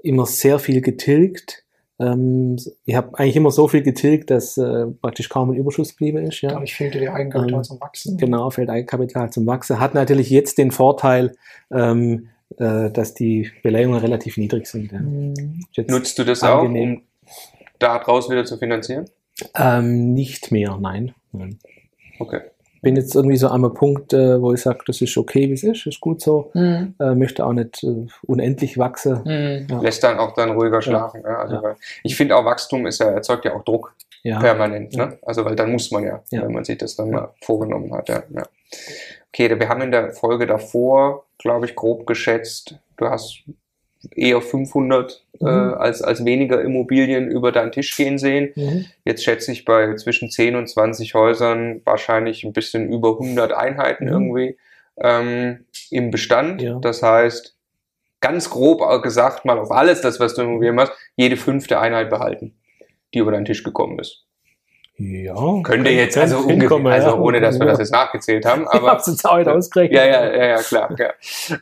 immer 0.04 0.26
sehr 0.26 0.60
viel 0.60 0.82
getilgt. 0.82 1.64
Ähm, 2.00 2.58
ich 2.86 2.96
habe 2.96 3.18
eigentlich 3.18 3.36
immer 3.36 3.52
so 3.52 3.68
viel 3.68 3.84
getilgt, 3.84 4.30
dass 4.32 4.58
äh, 4.58 4.88
praktisch 5.02 5.30
kaum 5.30 5.52
ein 5.52 5.58
Überschuss 5.58 5.92
geblieben 5.92 6.26
ist. 6.26 6.42
Ja. 6.42 6.50
Dadurch 6.50 6.76
fehlte 6.76 7.00
dir 7.00 7.14
Eigenkapital 7.14 7.60
Ähm, 7.60 7.64
zum 7.64 7.82
Wachsen. 7.82 8.18
Genau, 8.18 8.50
fällt 8.50 8.70
Eigenkapital 8.70 9.32
zum 9.32 9.46
Wachsen. 9.46 9.80
Hat 9.80 9.94
natürlich 9.94 10.30
jetzt 10.30 10.58
den 10.58 10.72
Vorteil, 10.72 11.36
ähm, 11.72 12.30
äh, 12.58 12.90
dass 12.90 13.14
die 13.14 13.52
Beleihungen 13.64 14.00
relativ 14.00 14.38
niedrig 14.38 14.68
sind. 14.68 14.92
Ja. 14.92 15.00
Mhm. 15.00 15.66
Nutzt 15.88 16.18
du 16.18 16.24
das 16.24 16.44
angenehm. 16.44 16.98
auch, 16.98 17.30
um 17.30 17.70
daraus 17.80 18.30
wieder 18.30 18.46
zu 18.46 18.58
finanzieren? 18.58 19.06
ähm, 19.56 20.14
nicht 20.14 20.52
mehr, 20.52 20.78
nein. 20.80 21.14
nein. 21.32 21.60
Okay. 22.20 22.42
Bin 22.82 22.96
jetzt 22.96 23.14
irgendwie 23.16 23.38
so 23.38 23.48
an 23.48 23.64
einem 23.64 23.74
Punkt, 23.74 24.12
äh, 24.14 24.42
wo 24.42 24.54
ich 24.54 24.62
sage, 24.62 24.80
das 24.88 25.02
ist 25.02 25.16
okay, 25.16 25.48
wie 25.50 25.54
es 25.54 25.64
ist, 25.64 25.86
ist 25.86 26.00
gut 26.00 26.22
so. 26.22 26.50
Mhm. 26.56 26.96
Äh, 27.00 27.14
möchte 27.16 27.46
auch 27.46 27.54
nicht 27.54 27.84
äh, 27.84 28.08
unendlich 28.26 28.78
wachsen. 28.78 29.22
Mhm. 29.24 29.68
Ja. 29.70 29.82
Lässt 29.82 30.04
dann 30.04 30.18
auch 30.18 30.34
dann 30.34 30.52
ruhiger 30.52 30.82
schlafen. 30.82 31.22
Ja. 31.24 31.38
Also, 31.40 31.56
Ja. 31.56 31.76
Ich 32.04 32.16
finde 32.16 32.36
auch 32.36 32.46
Wachstum 32.46 32.88
ist 32.88 33.00
ja, 33.00 33.12
erzeugt 33.12 33.46
ja 33.46 33.54
auch 33.56 33.64
Druck 33.64 33.94
Ja, 34.24 34.40
permanent. 34.40 34.96
Ja. 34.96 35.06
Ne? 35.08 35.18
Also 35.22 35.46
weil 35.46 35.56
dann 35.56 35.72
muss 35.72 35.92
man 35.92 36.04
ja, 36.04 36.24
Ja. 36.32 36.42
wenn 36.44 36.54
man 36.54 36.64
sich 36.64 36.78
das 36.80 36.96
dann 36.96 37.12
mal 37.12 37.30
vorgenommen 37.42 37.94
hat. 37.94 38.10
Ja. 38.10 38.24
Ja. 38.34 38.44
Okay, 39.34 39.60
wir 39.60 39.70
haben 39.70 39.82
in 39.82 39.92
der 39.92 40.12
Folge 40.12 40.46
davor, 40.48 41.26
glaube 41.38 41.66
ich, 41.66 41.76
grob 41.76 42.06
geschätzt, 42.08 42.76
du 42.98 43.06
hast 43.08 43.44
eher 44.16 44.42
500 44.42 45.24
äh, 45.40 45.44
Mhm. 45.44 45.74
als, 45.76 46.02
als 46.02 46.24
weniger 46.26 46.62
Immobilien 46.62 47.28
über 47.30 47.52
deinen 47.52 47.72
Tisch 47.72 47.96
gehen 47.96 48.18
sehen. 48.18 48.52
Mhm. 48.56 48.86
Jetzt 49.06 49.24
schätze 49.24 49.52
ich 49.52 49.66
bei 49.66 49.96
zwischen 49.96 50.30
10 50.30 50.56
und 50.56 50.68
20 50.68 51.14
Häusern 51.14 51.82
wahrscheinlich 51.86 52.44
ein 52.44 52.54
bisschen 52.54 52.92
über 52.92 53.18
100 53.18 53.54
Einheiten 53.54 54.06
Mhm. 54.06 54.12
irgendwie 54.12 54.58
ähm, 54.98 55.66
im 55.90 56.12
Bestand. 56.12 56.62
Ja. 56.62 56.78
Das 56.80 57.02
heißt, 57.02 57.56
ganz 58.20 58.50
grob 58.50 58.82
gesagt, 59.02 59.46
mal 59.46 59.58
auf 59.58 59.72
alles 59.72 60.02
das, 60.02 60.20
was 60.20 60.36
du 60.36 60.42
immobilieren 60.44 60.76
machst, 60.76 60.94
jede 61.16 61.38
fünfte 61.38 61.80
Einheit 61.80 62.10
behalten, 62.10 62.54
die 63.14 63.20
über 63.20 63.32
deinen 63.32 63.46
Tisch 63.46 63.64
gekommen 63.64 63.98
ist. 64.00 64.26
Ja. 64.98 65.62
Könnte 65.64 65.90
jetzt 65.90 66.18
also 66.18 66.40
ungefähr, 66.40 66.86
also 66.86 67.16
ohne 67.18 67.42
dass 67.42 67.60
wir 67.60 67.66
das 67.66 67.80
jetzt 67.80 67.92
nachgezählt 67.92 68.46
haben, 68.46 68.64
Ich 68.72 68.80
aber 68.80 68.92
hab's 68.92 69.08
jetzt 69.08 69.26
auch 69.26 69.38
nicht 69.38 69.48
ausgerechnet. 69.48 69.98
ja, 69.98 70.06
ja, 70.06 70.36
ja, 70.36 70.46
ja, 70.46 70.58
klar. 70.58 70.96
Ja. 70.98 71.14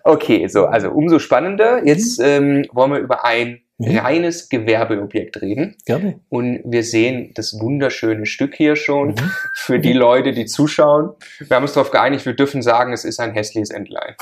Okay, 0.03 0.48
so, 0.48 0.65
also 0.65 0.89
umso 0.91 1.19
spannender. 1.19 1.86
Jetzt 1.86 2.19
ähm, 2.21 2.65
wollen 2.74 2.91
wir 2.91 3.00
über 3.00 3.24
ein 3.24 3.62
Mhm. 3.81 3.98
reines 3.98 4.50
Gewerbeobjekt 4.50 5.41
reden. 5.41 5.75
Gerne. 5.86 6.19
Und 6.27 6.59
wir 6.65 6.83
sehen 6.83 7.31
das 7.36 7.57
wunderschöne 7.59 8.25
Stück 8.25 8.53
hier 8.55 8.75
schon 8.75 9.09
Mhm. 9.09 9.31
für 9.55 9.79
die 9.79 9.93
Leute, 9.93 10.33
die 10.33 10.45
zuschauen. 10.45 11.12
Wir 11.39 11.55
haben 11.55 11.63
uns 11.63 11.74
darauf 11.74 11.89
geeinigt, 11.89 12.25
wir 12.25 12.33
dürfen 12.33 12.62
sagen, 12.62 12.91
es 12.93 13.05
ist 13.05 13.19
ein 13.21 13.31
hässliches 13.31 13.69
Entlein. 13.71 14.15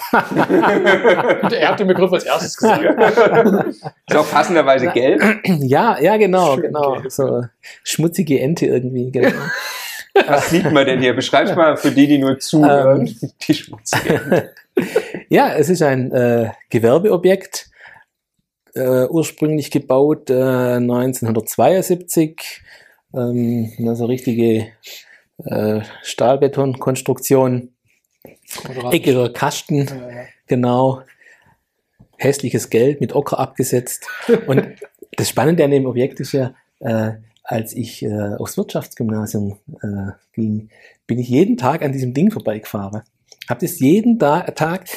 Er 1.51 1.69
hat 1.69 1.79
den 1.79 1.87
Begriff 1.87 2.11
als 2.13 2.23
erstes 2.25 2.55
gesagt. 2.57 2.83
ist 4.07 4.15
auch 4.15 4.29
passenderweise 4.29 4.87
gelb. 4.87 5.21
Ja, 5.59 5.99
ja, 5.99 6.17
genau, 6.17 6.53
Schön, 6.55 6.63
genau. 6.63 6.97
okay. 6.97 7.09
So 7.09 7.43
schmutzige 7.83 8.39
Ente 8.39 8.67
irgendwie, 8.67 9.11
genau. 9.11 9.31
Was 10.27 10.49
sieht 10.49 10.71
man 10.71 10.85
denn 10.85 10.99
hier? 10.99 11.15
Beschreib's 11.15 11.55
mal 11.55 11.77
für 11.77 11.91
die, 11.91 12.07
die 12.07 12.17
nur 12.19 12.39
zuhören. 12.39 13.07
Ähm. 13.07 13.31
die 13.47 13.53
schmutzige. 13.53 14.53
Ja, 15.29 15.55
es 15.55 15.69
ist 15.69 15.81
ein 15.81 16.11
äh, 16.11 16.51
Gewerbeobjekt, 16.69 17.67
äh, 18.77 19.07
ursprünglich 19.09 19.71
gebaut 19.71 20.29
äh, 20.29 20.75
1972. 20.75 22.61
Ähm, 23.13 23.71
also 23.87 24.05
richtige 24.05 24.67
äh, 25.43 25.81
Stahlbetonkonstruktion, 26.03 27.73
eckiger 28.91 29.29
Kasten, 29.29 29.87
Äh, 29.87 30.25
genau. 30.47 31.01
Hässliches 32.17 32.69
Geld 32.69 32.99
mit 32.99 33.13
Ocker 33.13 33.39
abgesetzt. 33.39 34.07
Und 34.47 34.67
das 35.15 35.29
Spannende 35.29 35.63
an 35.63 35.71
dem 35.71 35.85
Objekt 35.85 36.19
ist 36.19 36.31
ja, 36.31 36.55
äh, 36.79 37.11
als 37.43 37.73
ich 37.73 38.03
äh, 38.03 38.35
aufs 38.37 38.57
Wirtschaftsgymnasium 38.57 39.59
äh, 39.81 40.11
ging, 40.33 40.69
bin 41.05 41.19
ich 41.19 41.29
jeden 41.29 41.57
Tag 41.57 41.83
an 41.83 41.91
diesem 41.91 42.13
Ding 42.13 42.31
vorbeigefahren. 42.31 43.03
Hab 43.47 43.59
das 43.59 43.79
jeden 43.79 44.17
da 44.17 44.41
Tag, 44.41 44.89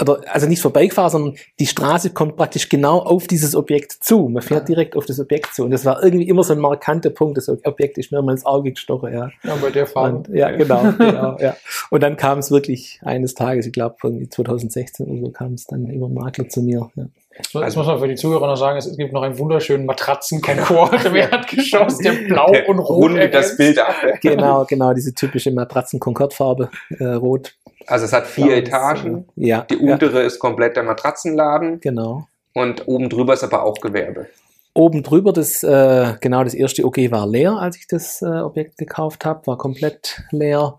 aber 0.00 0.20
also 0.26 0.46
nicht 0.46 0.62
vorbeigefahren, 0.62 1.10
sondern 1.10 1.34
die 1.58 1.66
Straße 1.66 2.10
kommt 2.10 2.36
praktisch 2.36 2.68
genau 2.68 3.00
auf 3.00 3.26
dieses 3.26 3.54
Objekt 3.54 3.92
zu. 3.92 4.28
Man 4.28 4.42
fährt 4.42 4.68
direkt 4.68 4.96
auf 4.96 5.04
das 5.04 5.20
Objekt 5.20 5.54
zu. 5.54 5.64
Und 5.64 5.70
das 5.70 5.84
war 5.84 6.02
irgendwie 6.02 6.28
immer 6.28 6.42
so 6.42 6.54
ein 6.54 6.58
markanter 6.58 7.10
Punkt. 7.10 7.36
Das 7.36 7.48
Objekt 7.48 7.98
ist 7.98 8.10
mir 8.10 8.22
mal 8.22 8.32
ins 8.32 8.46
Auge 8.46 8.70
gestochen, 8.70 9.12
ja. 9.12 9.30
ja, 9.42 9.56
bei 9.56 9.70
der 9.70 9.86
Farbe. 9.86 10.16
Und, 10.16 10.28
ja, 10.28 10.50
genau, 10.50 10.92
genau, 10.98 11.36
ja. 11.38 11.56
Und 11.90 12.02
dann 12.02 12.16
kam 12.16 12.38
es 12.38 12.50
wirklich 12.50 13.00
eines 13.02 13.34
Tages, 13.34 13.66
ich 13.66 13.72
glaube 13.72 13.96
irgendwie 14.02 14.28
2016 14.28 15.06
oder 15.06 15.26
so, 15.26 15.30
kam 15.32 15.54
es 15.54 15.66
dann 15.66 15.86
über 15.86 16.06
einen 16.06 16.14
Makler 16.14 16.48
zu 16.48 16.62
mir. 16.62 16.90
Ja. 16.94 17.04
So, 17.48 17.62
Jetzt 17.62 17.76
muss 17.76 17.86
man 17.86 17.98
für 17.98 18.08
die 18.08 18.16
Zuhörer 18.16 18.46
noch 18.48 18.56
sagen, 18.56 18.76
es 18.76 18.96
gibt 18.96 19.12
noch 19.12 19.22
einen 19.22 19.38
wunderschönen 19.38 19.86
Matratzenkonkord 19.86 21.04
im 21.04 21.14
Erdgeschoss, 21.16 21.98
der 21.98 22.12
blau 22.12 22.50
Der 22.50 22.68
und 22.68 22.80
rot 22.80 23.10
rundet 23.10 23.32
das. 23.32 23.56
Bild 23.56 23.78
ab. 23.78 23.94
Genau, 24.20 24.64
genau, 24.64 24.92
diese 24.92 25.14
typische 25.14 25.52
Matratzen-Concorde-Farbe, 25.52 26.70
äh, 26.98 27.04
rot. 27.04 27.54
Also 27.86 28.04
es 28.04 28.12
hat 28.12 28.26
vier 28.26 28.46
Blau, 28.46 28.56
Etagen. 28.56 29.28
Ja, 29.36 29.62
Die 29.70 29.74
ja, 29.74 29.92
untere 29.92 30.22
ist 30.22 30.38
komplett 30.38 30.76
der 30.76 30.82
Matratzenladen 30.82 31.80
genau. 31.80 32.26
und 32.52 32.88
oben 32.88 33.08
drüber 33.08 33.32
ist 33.34 33.44
aber 33.44 33.62
auch 33.62 33.80
Gewerbe. 33.80 34.26
Oben 34.74 35.02
drüber, 35.02 35.32
das, 35.32 35.62
äh, 35.62 36.14
genau, 36.20 36.44
das 36.44 36.54
erste 36.54 36.84
OG 36.84 37.10
war 37.10 37.26
leer, 37.26 37.58
als 37.58 37.76
ich 37.76 37.86
das 37.86 38.22
äh, 38.22 38.26
Objekt 38.26 38.76
gekauft 38.76 39.24
habe, 39.24 39.46
war 39.46 39.56
komplett 39.56 40.22
leer. 40.30 40.78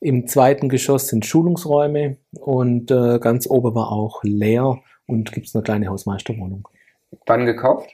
Im 0.00 0.26
zweiten 0.26 0.68
Geschoss 0.68 1.08
sind 1.08 1.26
Schulungsräume 1.26 2.16
und 2.32 2.90
äh, 2.90 3.18
ganz 3.20 3.48
oben 3.48 3.74
war 3.74 3.92
auch 3.92 4.22
leer 4.24 4.78
und 5.06 5.32
gibt 5.32 5.46
es 5.46 5.54
eine 5.54 5.62
kleine 5.64 5.88
Hausmeisterwohnung. 5.88 6.68
Wann 7.26 7.46
gekauft? 7.46 7.90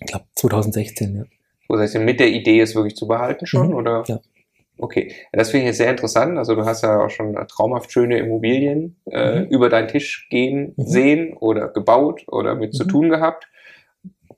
Ich 0.00 0.06
glaube 0.06 0.26
2016, 0.34 1.16
ja. 1.16 1.24
Das 1.68 1.80
heißt, 1.80 1.98
mit 1.98 2.20
der 2.20 2.28
Idee 2.28 2.60
ist 2.60 2.74
wirklich 2.74 2.96
zu 2.96 3.06
behalten 3.08 3.46
schon, 3.46 3.68
Mhm, 3.68 3.74
oder? 3.74 4.04
ja. 4.06 4.20
Okay, 4.78 5.14
das 5.32 5.50
finde 5.50 5.62
ich 5.64 5.68
jetzt 5.68 5.78
sehr 5.78 5.90
interessant. 5.90 6.36
Also 6.36 6.54
du 6.54 6.66
hast 6.66 6.82
ja 6.82 7.00
auch 7.00 7.08
schon 7.08 7.34
traumhaft 7.48 7.90
schöne 7.90 8.18
Immobilien 8.18 8.96
äh, 9.10 9.40
Mhm. 9.40 9.46
über 9.48 9.68
deinen 9.70 9.88
Tisch 9.88 10.28
gehen 10.28 10.74
Mhm. 10.76 10.86
sehen 10.86 11.36
oder 11.38 11.68
gebaut 11.68 12.24
oder 12.28 12.54
mit 12.54 12.74
zu 12.74 12.84
Mhm. 12.84 12.88
tun 12.88 13.08
gehabt. 13.08 13.48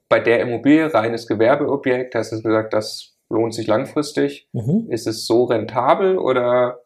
Bei 0.08 0.20
der 0.20 0.40
Immobilie, 0.40 0.94
reines 0.94 1.26
Gewerbeobjekt, 1.26 2.14
hast 2.14 2.30
du 2.32 2.40
gesagt, 2.40 2.72
das 2.72 3.16
lohnt 3.28 3.52
sich 3.52 3.66
langfristig. 3.66 4.46
Mhm. 4.52 4.86
Ist 4.90 5.06
es 5.08 5.26
so 5.26 5.44
rentabel 5.44 6.16
oder 6.18 6.80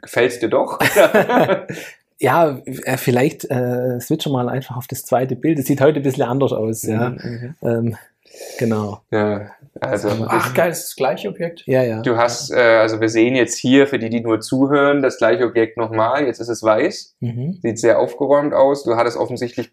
gefällt 0.00 0.30
es 0.32 0.38
dir 0.38 0.48
doch? 0.50 0.78
Ja, 2.20 2.58
äh, 2.66 2.96
vielleicht 2.96 3.50
äh, 3.50 3.98
switchen 4.00 4.32
wir 4.32 4.44
mal 4.44 4.48
einfach 4.48 4.76
auf 4.76 4.86
das 4.86 5.02
zweite 5.02 5.36
Bild. 5.36 5.58
Es 5.58 5.66
sieht 5.66 5.80
heute 5.80 6.00
ein 6.00 6.02
bisschen 6.02 6.24
anders 6.24 6.52
aus, 6.52 6.82
ja. 6.82 7.10
Mhm. 7.10 7.54
Ähm, 7.62 7.96
genau. 8.58 9.00
ja 9.10 9.50
also 9.80 10.08
Ach, 10.26 10.52
geil, 10.54 10.70
ist 10.70 10.82
das 10.88 10.96
gleiche 10.96 11.28
Objekt? 11.28 11.62
Ja, 11.66 11.82
ja. 11.82 12.02
Du 12.02 12.16
hast, 12.16 12.50
äh, 12.50 12.56
also 12.58 13.00
wir 13.00 13.08
sehen 13.08 13.34
jetzt 13.34 13.56
hier, 13.56 13.86
für 13.86 13.98
die, 13.98 14.10
die 14.10 14.20
nur 14.20 14.40
zuhören, 14.40 15.02
das 15.02 15.18
gleiche 15.18 15.46
Objekt 15.46 15.76
nochmal. 15.76 16.26
Jetzt 16.26 16.40
ist 16.40 16.48
es 16.48 16.62
weiß, 16.62 17.16
Mhm. 17.20 17.58
sieht 17.62 17.78
sehr 17.78 17.98
aufgeräumt 17.98 18.52
aus. 18.52 18.82
Du 18.84 18.96
hattest 18.96 19.16
offensichtlich 19.16 19.70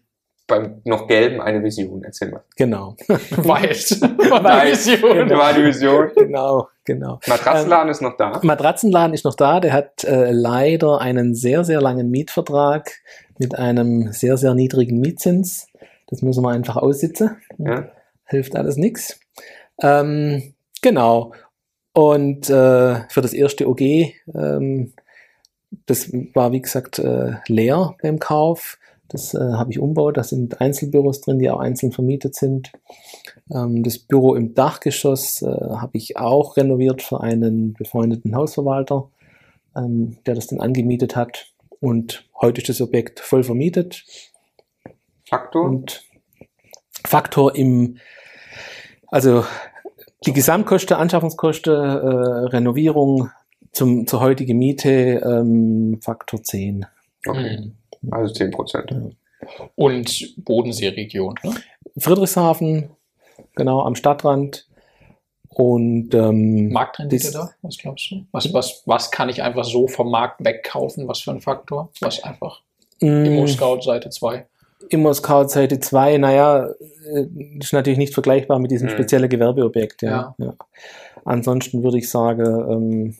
beim 0.48 0.80
noch 0.84 1.06
gelben 1.06 1.40
eine 1.40 1.62
Vision. 1.62 2.02
Erzähl 2.02 2.30
mal. 2.30 2.42
Genau. 2.56 2.96
Weiß. 3.08 4.00
Weiß. 4.00 4.86
Vision. 4.92 5.30
War 5.30 5.52
die 5.52 5.64
Vision. 5.64 6.10
genau, 6.16 6.68
genau. 6.84 7.20
Matratzenladen 7.28 7.90
ist 7.90 8.02
noch 8.02 8.16
da. 8.16 8.40
Matratzenladen 8.42 9.14
ist 9.14 9.24
noch 9.24 9.36
da. 9.36 9.60
Der 9.60 9.72
hat 9.72 10.02
äh, 10.02 10.32
leider 10.32 11.00
einen 11.00 11.36
sehr, 11.36 11.64
sehr 11.64 11.80
langen 11.80 12.10
Mietvertrag 12.10 12.90
mit 13.38 13.56
einem 13.56 14.12
sehr, 14.12 14.36
sehr 14.36 14.54
niedrigen 14.54 14.98
Mietzins. 14.98 15.68
Das 16.08 16.22
müssen 16.22 16.42
wir 16.42 16.50
einfach 16.50 16.76
aussitzen. 16.76 17.36
Ja. 17.58 17.90
Hilft 18.24 18.56
alles 18.56 18.76
nichts. 18.76 19.20
Ähm, 19.80 20.54
genau. 20.82 21.32
Und 21.92 22.48
äh, 22.48 23.08
für 23.08 23.20
das 23.20 23.32
erste 23.32 23.68
OG, 23.68 23.80
ähm, 23.80 24.92
das 25.86 26.10
war 26.34 26.52
wie 26.52 26.62
gesagt 26.62 26.98
äh, 26.98 27.34
leer 27.48 27.96
beim 28.00 28.18
Kauf. 28.18 28.78
Das 29.08 29.34
äh, 29.34 29.38
habe 29.38 29.70
ich 29.70 29.78
umbaut. 29.78 30.16
Da 30.16 30.22
sind 30.22 30.60
Einzelbüros 30.60 31.20
drin, 31.22 31.38
die 31.38 31.50
auch 31.50 31.60
einzeln 31.60 31.92
vermietet 31.92 32.34
sind. 32.34 32.72
Ähm, 33.50 33.82
das 33.82 33.98
Büro 33.98 34.34
im 34.34 34.54
Dachgeschoss 34.54 35.42
äh, 35.42 35.46
habe 35.46 35.96
ich 35.96 36.16
auch 36.18 36.56
renoviert 36.56 37.02
für 37.02 37.20
einen 37.20 37.72
befreundeten 37.72 38.36
Hausverwalter, 38.36 39.08
ähm, 39.76 40.18
der 40.26 40.34
das 40.34 40.48
dann 40.48 40.60
angemietet 40.60 41.16
hat. 41.16 41.52
Und 41.80 42.28
heute 42.40 42.60
ist 42.60 42.68
das 42.68 42.80
Objekt 42.80 43.20
voll 43.20 43.44
vermietet. 43.44 44.04
Faktor. 45.24 45.64
Und 45.64 46.04
Faktor 47.06 47.54
im, 47.54 47.98
also 49.06 49.44
die 50.26 50.32
Gesamtkosten, 50.32 50.96
Anschaffungskosten, 50.96 51.72
äh, 51.72 52.46
Renovierung 52.48 53.30
zum, 53.72 54.06
zur 54.06 54.20
heutigen 54.20 54.58
Miete, 54.58 55.22
ähm, 55.24 56.00
Faktor 56.02 56.42
10. 56.42 56.86
Okay. 57.26 57.72
Also 58.10 58.34
10 58.34 58.50
Prozent. 58.50 58.94
Und 59.76 60.34
Bodenseeregion. 60.44 61.34
Ne? 61.42 61.54
Friedrichshafen, 61.98 62.90
genau 63.54 63.82
am 63.82 63.94
Stadtrand. 63.94 64.66
Und 65.50 66.14
ähm, 66.14 66.70
Marktrendite 66.70 67.32
da? 67.32 67.50
Was 67.62 67.78
glaubst 67.78 68.10
du? 68.10 68.24
Was, 68.32 68.52
was, 68.52 68.82
was 68.86 69.10
kann 69.10 69.28
ich 69.28 69.42
einfach 69.42 69.64
so 69.64 69.88
vom 69.88 70.10
Markt 70.10 70.44
wegkaufen? 70.44 71.08
Was 71.08 71.20
für 71.20 71.32
ein 71.32 71.40
Faktor? 71.40 71.90
Was 72.00 72.22
einfach 72.22 72.60
mh, 73.00 73.24
Immo 73.24 73.46
Scout 73.46 73.80
Seite 73.82 74.10
2. 74.10 74.46
Immo 74.90 75.12
Scout 75.12 75.48
Seite 75.48 75.80
2, 75.80 76.18
naja, 76.18 76.68
äh, 77.12 77.26
ist 77.58 77.72
natürlich 77.72 77.98
nicht 77.98 78.14
vergleichbar 78.14 78.58
mit 78.60 78.70
diesem 78.70 78.86
Mhm. 78.88 78.92
speziellen 78.92 79.28
Gewerbeobjekt. 79.28 80.02
Ja. 80.02 80.34
Ja. 80.38 80.54
Ansonsten 81.24 81.82
würde 81.82 81.98
ich 81.98 82.08
sagen, 82.08 82.44
ähm, 82.70 83.16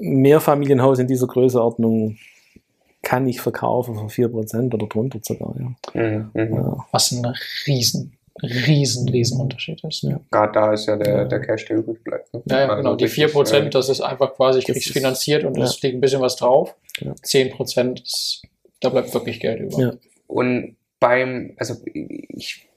Mehrfamilienhaus 0.00 0.98
in 0.98 1.06
dieser 1.06 1.26
Größeordnung 1.26 2.18
kann 3.10 3.26
ich 3.26 3.40
verkaufen 3.40 3.96
für 4.08 4.22
4% 4.28 4.72
oder 4.72 4.86
drunter 4.86 5.18
sogar. 5.20 5.52
Ja. 5.58 6.00
Mhm. 6.00 6.30
Mhm. 6.32 6.54
Ja. 6.54 6.86
Was 6.92 7.10
ein 7.10 7.26
riesen, 7.66 8.16
riesen, 8.40 9.08
riesen 9.08 9.40
Unterschied 9.40 9.82
ist. 9.82 10.02
Ja. 10.02 10.20
Gerade 10.30 10.52
da 10.52 10.72
ist 10.72 10.86
ja 10.86 10.94
der, 10.96 11.16
Ja. 11.16 11.24
der 11.24 11.40
Cash, 11.40 11.64
der 11.64 11.78
übrig 11.78 12.04
bleibt. 12.04 12.32
ne? 12.32 12.40
Ja, 12.44 12.58
ja 12.60 12.68
Also 12.68 12.76
genau. 12.76 12.94
Die 12.94 13.04
richtig, 13.06 13.24
4%, 13.34 13.66
äh, 13.66 13.70
das 13.70 13.88
ist 13.88 14.00
einfach 14.00 14.32
quasi, 14.34 14.60
ich 14.60 14.66
krieg's 14.66 14.86
finanziert 14.92 15.42
und 15.42 15.56
ja. 15.58 15.64
es 15.64 15.82
liegt 15.82 15.96
ein 15.96 16.00
bisschen 16.00 16.20
was 16.20 16.36
drauf. 16.36 16.76
Ja. 17.00 17.12
10% 17.24 18.00
ist, 18.00 18.42
da 18.80 18.90
bleibt 18.90 19.12
wirklich 19.12 19.40
Geld 19.40 19.58
über. 19.60 19.78
Ja. 19.80 19.92
Und 20.28 20.76
beim, 21.00 21.54
also 21.56 21.74
ich, 21.84 22.68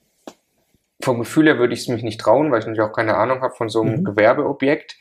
vom 0.99 1.19
Gefühl 1.19 1.45
her 1.45 1.59
würde 1.59 1.75
ich 1.75 1.81
es 1.81 1.87
mich 1.89 2.01
nicht 2.01 2.19
trauen, 2.19 2.51
weil 2.51 2.59
ich 2.59 2.65
natürlich 2.65 2.89
auch 2.89 2.95
keine 2.95 3.17
Ahnung 3.17 3.41
habe 3.41 3.53
von 3.53 3.69
so 3.69 3.81
einem 3.81 3.99
Mhm. 3.99 4.03
Gewerbeobjekt. 4.05 4.97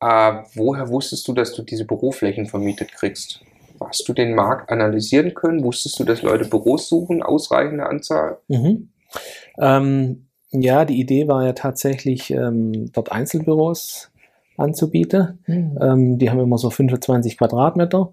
Äh, 0.00 0.32
woher 0.54 0.88
wusstest 0.88 1.28
du, 1.28 1.34
dass 1.34 1.54
du 1.54 1.62
diese 1.62 1.84
Büroflächen 1.84 2.46
vermietet 2.46 2.92
kriegst? 2.92 3.42
Hast 3.80 4.08
du 4.08 4.12
den 4.12 4.34
Markt 4.34 4.70
analysieren 4.70 5.34
können? 5.34 5.64
Wusstest 5.64 5.98
du, 5.98 6.04
dass 6.04 6.22
Leute 6.22 6.44
Büros 6.44 6.88
suchen, 6.88 7.22
ausreichende 7.22 7.86
Anzahl? 7.86 8.38
Mhm. 8.48 8.90
Ähm, 9.58 10.26
ja, 10.50 10.84
die 10.84 11.00
Idee 11.00 11.28
war 11.28 11.44
ja 11.44 11.52
tatsächlich, 11.52 12.30
ähm, 12.30 12.90
dort 12.92 13.10
Einzelbüros 13.10 14.10
anzubieten. 14.56 15.38
Mhm. 15.46 15.78
Ähm, 15.80 16.18
die 16.18 16.30
haben 16.30 16.40
immer 16.40 16.58
so 16.58 16.70
25 16.70 17.38
Quadratmeter, 17.38 18.12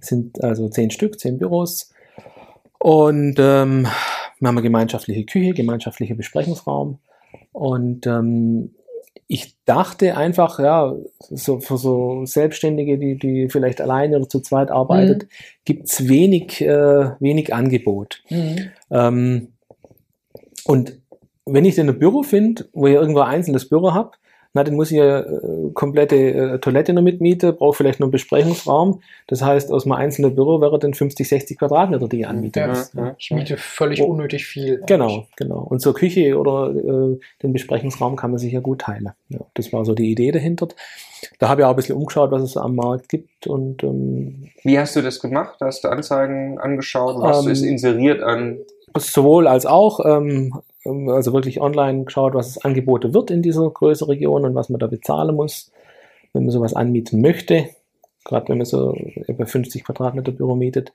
sind 0.00 0.42
also 0.42 0.68
10 0.68 0.90
Stück, 0.90 1.18
10 1.18 1.38
Büros. 1.38 1.92
Und 2.78 3.36
ähm, 3.38 3.86
wir 4.38 4.48
haben 4.48 4.56
eine 4.56 4.62
gemeinschaftliche 4.62 5.24
Küche, 5.24 5.54
gemeinschaftlicher 5.54 6.14
Besprechungsraum. 6.14 6.98
Und 7.52 8.06
ähm, 8.06 8.74
ich 9.26 9.56
dachte 9.64 10.16
einfach, 10.16 10.58
ja, 10.58 10.94
so 11.18 11.60
für 11.60 11.78
so 11.78 12.26
Selbstständige, 12.26 12.98
die, 12.98 13.18
die 13.18 13.48
vielleicht 13.48 13.80
alleine 13.80 14.16
oder 14.16 14.28
zu 14.28 14.40
zweit 14.40 14.70
arbeitet, 14.70 15.26
gibt's 15.64 16.08
wenig, 16.08 16.60
äh, 16.60 17.10
wenig 17.20 17.54
Angebot. 17.54 18.22
Mhm. 18.28 18.70
Ähm, 18.90 19.48
und 20.66 20.98
wenn 21.46 21.64
ich 21.64 21.74
dann 21.74 21.88
ein 21.88 21.98
Büro 21.98 22.22
finde, 22.22 22.68
wo 22.72 22.86
ich 22.86 22.94
irgendwo 22.94 23.20
ein 23.20 23.34
einzelnes 23.34 23.68
Büro 23.68 23.92
habe, 23.92 24.12
na, 24.54 24.64
dann 24.64 24.74
muss 24.76 24.90
ich 24.90 24.96
ja 24.98 25.20
äh, 25.20 25.70
komplette 25.74 26.16
äh, 26.16 26.58
Toilette 26.60 26.92
noch 26.92 27.02
mitmieten, 27.02 27.54
brauche 27.56 27.76
vielleicht 27.76 28.00
noch 28.00 28.06
einen 28.06 28.12
Besprechungsraum. 28.12 29.00
Das 29.26 29.42
heißt, 29.42 29.70
aus 29.72 29.84
einem 29.84 29.92
einzelnen 29.92 30.34
Büro 30.34 30.60
wäre 30.60 30.78
dann 30.78 30.94
50, 30.94 31.28
60 31.28 31.58
Quadratmeter, 31.58 32.08
die 32.08 32.20
ich 32.20 32.26
anmiete. 32.26 32.60
Ja, 32.60 32.68
muss. 32.68 32.92
ja. 32.94 33.14
Ich 33.18 33.30
miete 33.32 33.56
völlig 33.56 34.00
Oh. 34.00 34.06
unnötig 34.06 34.46
viel. 34.46 34.80
Genau, 34.86 35.26
genau. 35.36 35.58
Und 35.58 35.80
zur 35.80 35.92
Küche 35.94 36.38
oder 36.38 36.70
äh, 36.70 37.18
den 37.42 37.52
Besprechungsraum 37.52 38.16
kann 38.16 38.30
man 38.30 38.38
sich 38.38 38.52
ja 38.52 38.60
gut 38.60 38.82
teilen. 38.82 39.10
Ja, 39.28 39.40
das 39.54 39.72
war 39.72 39.84
so 39.84 39.94
die 39.94 40.10
Idee 40.10 40.30
dahinter. 40.30 40.68
Da 41.38 41.48
habe 41.48 41.62
ich 41.62 41.64
auch 41.64 41.70
ein 41.70 41.76
bisschen 41.76 41.96
umgeschaut, 41.96 42.30
was 42.30 42.42
es 42.42 42.56
am 42.56 42.76
Markt 42.76 43.08
gibt. 43.08 43.46
Und 43.46 43.82
ähm, 43.82 44.50
Wie 44.62 44.78
hast 44.78 44.94
du 44.94 45.02
das 45.02 45.20
gemacht? 45.20 45.56
Hast 45.60 45.82
du 45.84 45.88
Anzeigen 45.88 46.58
angeschaut? 46.58 47.16
Was 47.20 47.44
Ähm, 47.44 47.50
ist 47.52 47.62
inseriert 47.62 48.22
an? 48.22 48.58
sowohl 48.96 49.48
als 49.48 49.66
auch, 49.66 49.98
ähm, 50.04 50.54
also 50.84 51.32
wirklich 51.32 51.60
online 51.60 52.04
geschaut, 52.04 52.34
was 52.34 52.48
es 52.48 52.58
Angebote 52.64 53.14
wird 53.14 53.30
in 53.30 53.42
dieser 53.42 53.68
Größe-Region 53.70 54.44
und 54.44 54.54
was 54.54 54.68
man 54.68 54.78
da 54.80 54.86
bezahlen 54.86 55.34
muss, 55.34 55.72
wenn 56.32 56.42
man 56.44 56.50
sowas 56.50 56.74
anmieten 56.74 57.20
möchte. 57.20 57.68
Gerade 58.24 58.48
wenn 58.48 58.58
man 58.58 58.64
so 58.66 58.94
etwa 59.26 59.44
50 59.46 59.84
Quadratmeter 59.84 60.32
Büro 60.32 60.54
mietet. 60.54 60.92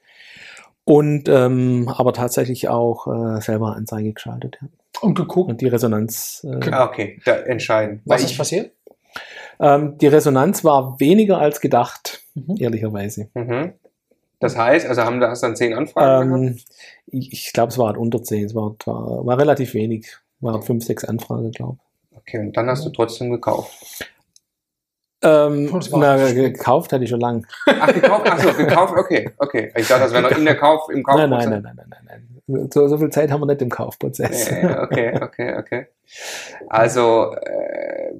Und 0.86 1.30
ähm, 1.30 1.88
aber 1.96 2.14
tatsächlich 2.14 2.68
auch 2.70 3.06
äh, 3.08 3.42
selber 3.42 3.76
Anzeige 3.76 4.14
geschaltet. 4.14 4.58
Ja. 4.62 4.68
Und 5.02 5.14
geguckt, 5.16 5.50
Und 5.50 5.62
die 5.62 5.68
Resonanz. 5.68 6.46
Äh, 6.50 6.72
Ah, 6.72 6.86
okay, 6.86 7.20
da 7.26 7.36
entscheiden. 7.38 8.02
was 8.06 8.24
ist 8.24 8.38
passiert? 8.38 8.72
ähm, 9.60 9.98
die 10.00 10.08
Resonanz 10.08 10.64
war 10.64 11.00
weniger 11.00 11.38
als 11.40 11.62
gedacht, 11.62 12.24
Mhm. 12.36 12.56
ehrlicherweise. 12.60 13.30
mhm. 13.34 13.74
Das 14.40 14.56
heißt, 14.58 14.86
also 14.88 15.04
haben 15.04 15.20
da 15.20 15.30
hast 15.30 15.44
dann 15.44 15.56
zehn 15.56 15.74
Anfragen 15.74 16.30
gehabt? 16.30 16.44
Ähm, 16.44 16.60
ich 17.08 17.34
ich 17.34 17.54
glaube, 17.54 17.72
es 17.72 17.78
war 17.78 17.88
halt 17.88 17.98
unter 17.98 18.24
10, 18.24 18.46
es 18.46 18.56
war, 18.56 18.76
war, 18.86 19.26
war 19.26 19.38
relativ 19.38 19.74
wenig. 19.74 20.08
War 20.42 20.62
5, 20.62 20.86
6 20.86 21.04
Anfragen, 21.06 21.52
glaube 21.52 21.78
ich. 22.12 22.18
Okay, 22.18 22.40
und 22.40 22.56
dann 22.56 22.70
hast 22.70 22.86
du 22.86 22.90
trotzdem 22.92 23.30
gekauft. 23.30 23.74
Ähm, 25.22 25.70
Oh, 25.74 25.98
na, 25.98 26.32
gekauft 26.32 26.94
hatte 26.94 27.04
ich 27.04 27.10
schon 27.10 27.20
lang. 27.20 27.46
Ach, 27.66 27.94
gekauft? 27.94 28.26
Ach 28.30 28.40
so, 28.40 28.54
gekauft, 28.54 28.94
okay, 28.98 29.32
okay. 29.38 29.72
Ich 29.76 29.88
dachte, 29.88 30.04
das 30.04 30.14
wäre 30.14 30.24
noch 30.24 30.32
in 30.38 30.46
der 30.46 30.56
Kauf, 30.56 30.90
im 30.90 31.04
Kauf. 31.04 31.18
Nein, 31.18 31.30
nein, 31.30 31.50
nein, 31.50 31.62
nein, 31.62 31.76
nein, 31.76 31.88
nein, 31.90 32.28
nein. 32.48 32.70
So, 32.74 32.88
so 32.88 32.98
viel 32.98 33.10
Zeit 33.10 33.30
haben 33.32 33.42
wir 33.42 33.46
nicht 33.48 33.62
im 33.62 33.70
Kaufprozess. 33.70 34.48
Okay, 34.48 35.20
okay, 35.22 35.58
okay. 35.58 35.88
Also, 36.70 37.34
äh, 37.34 38.14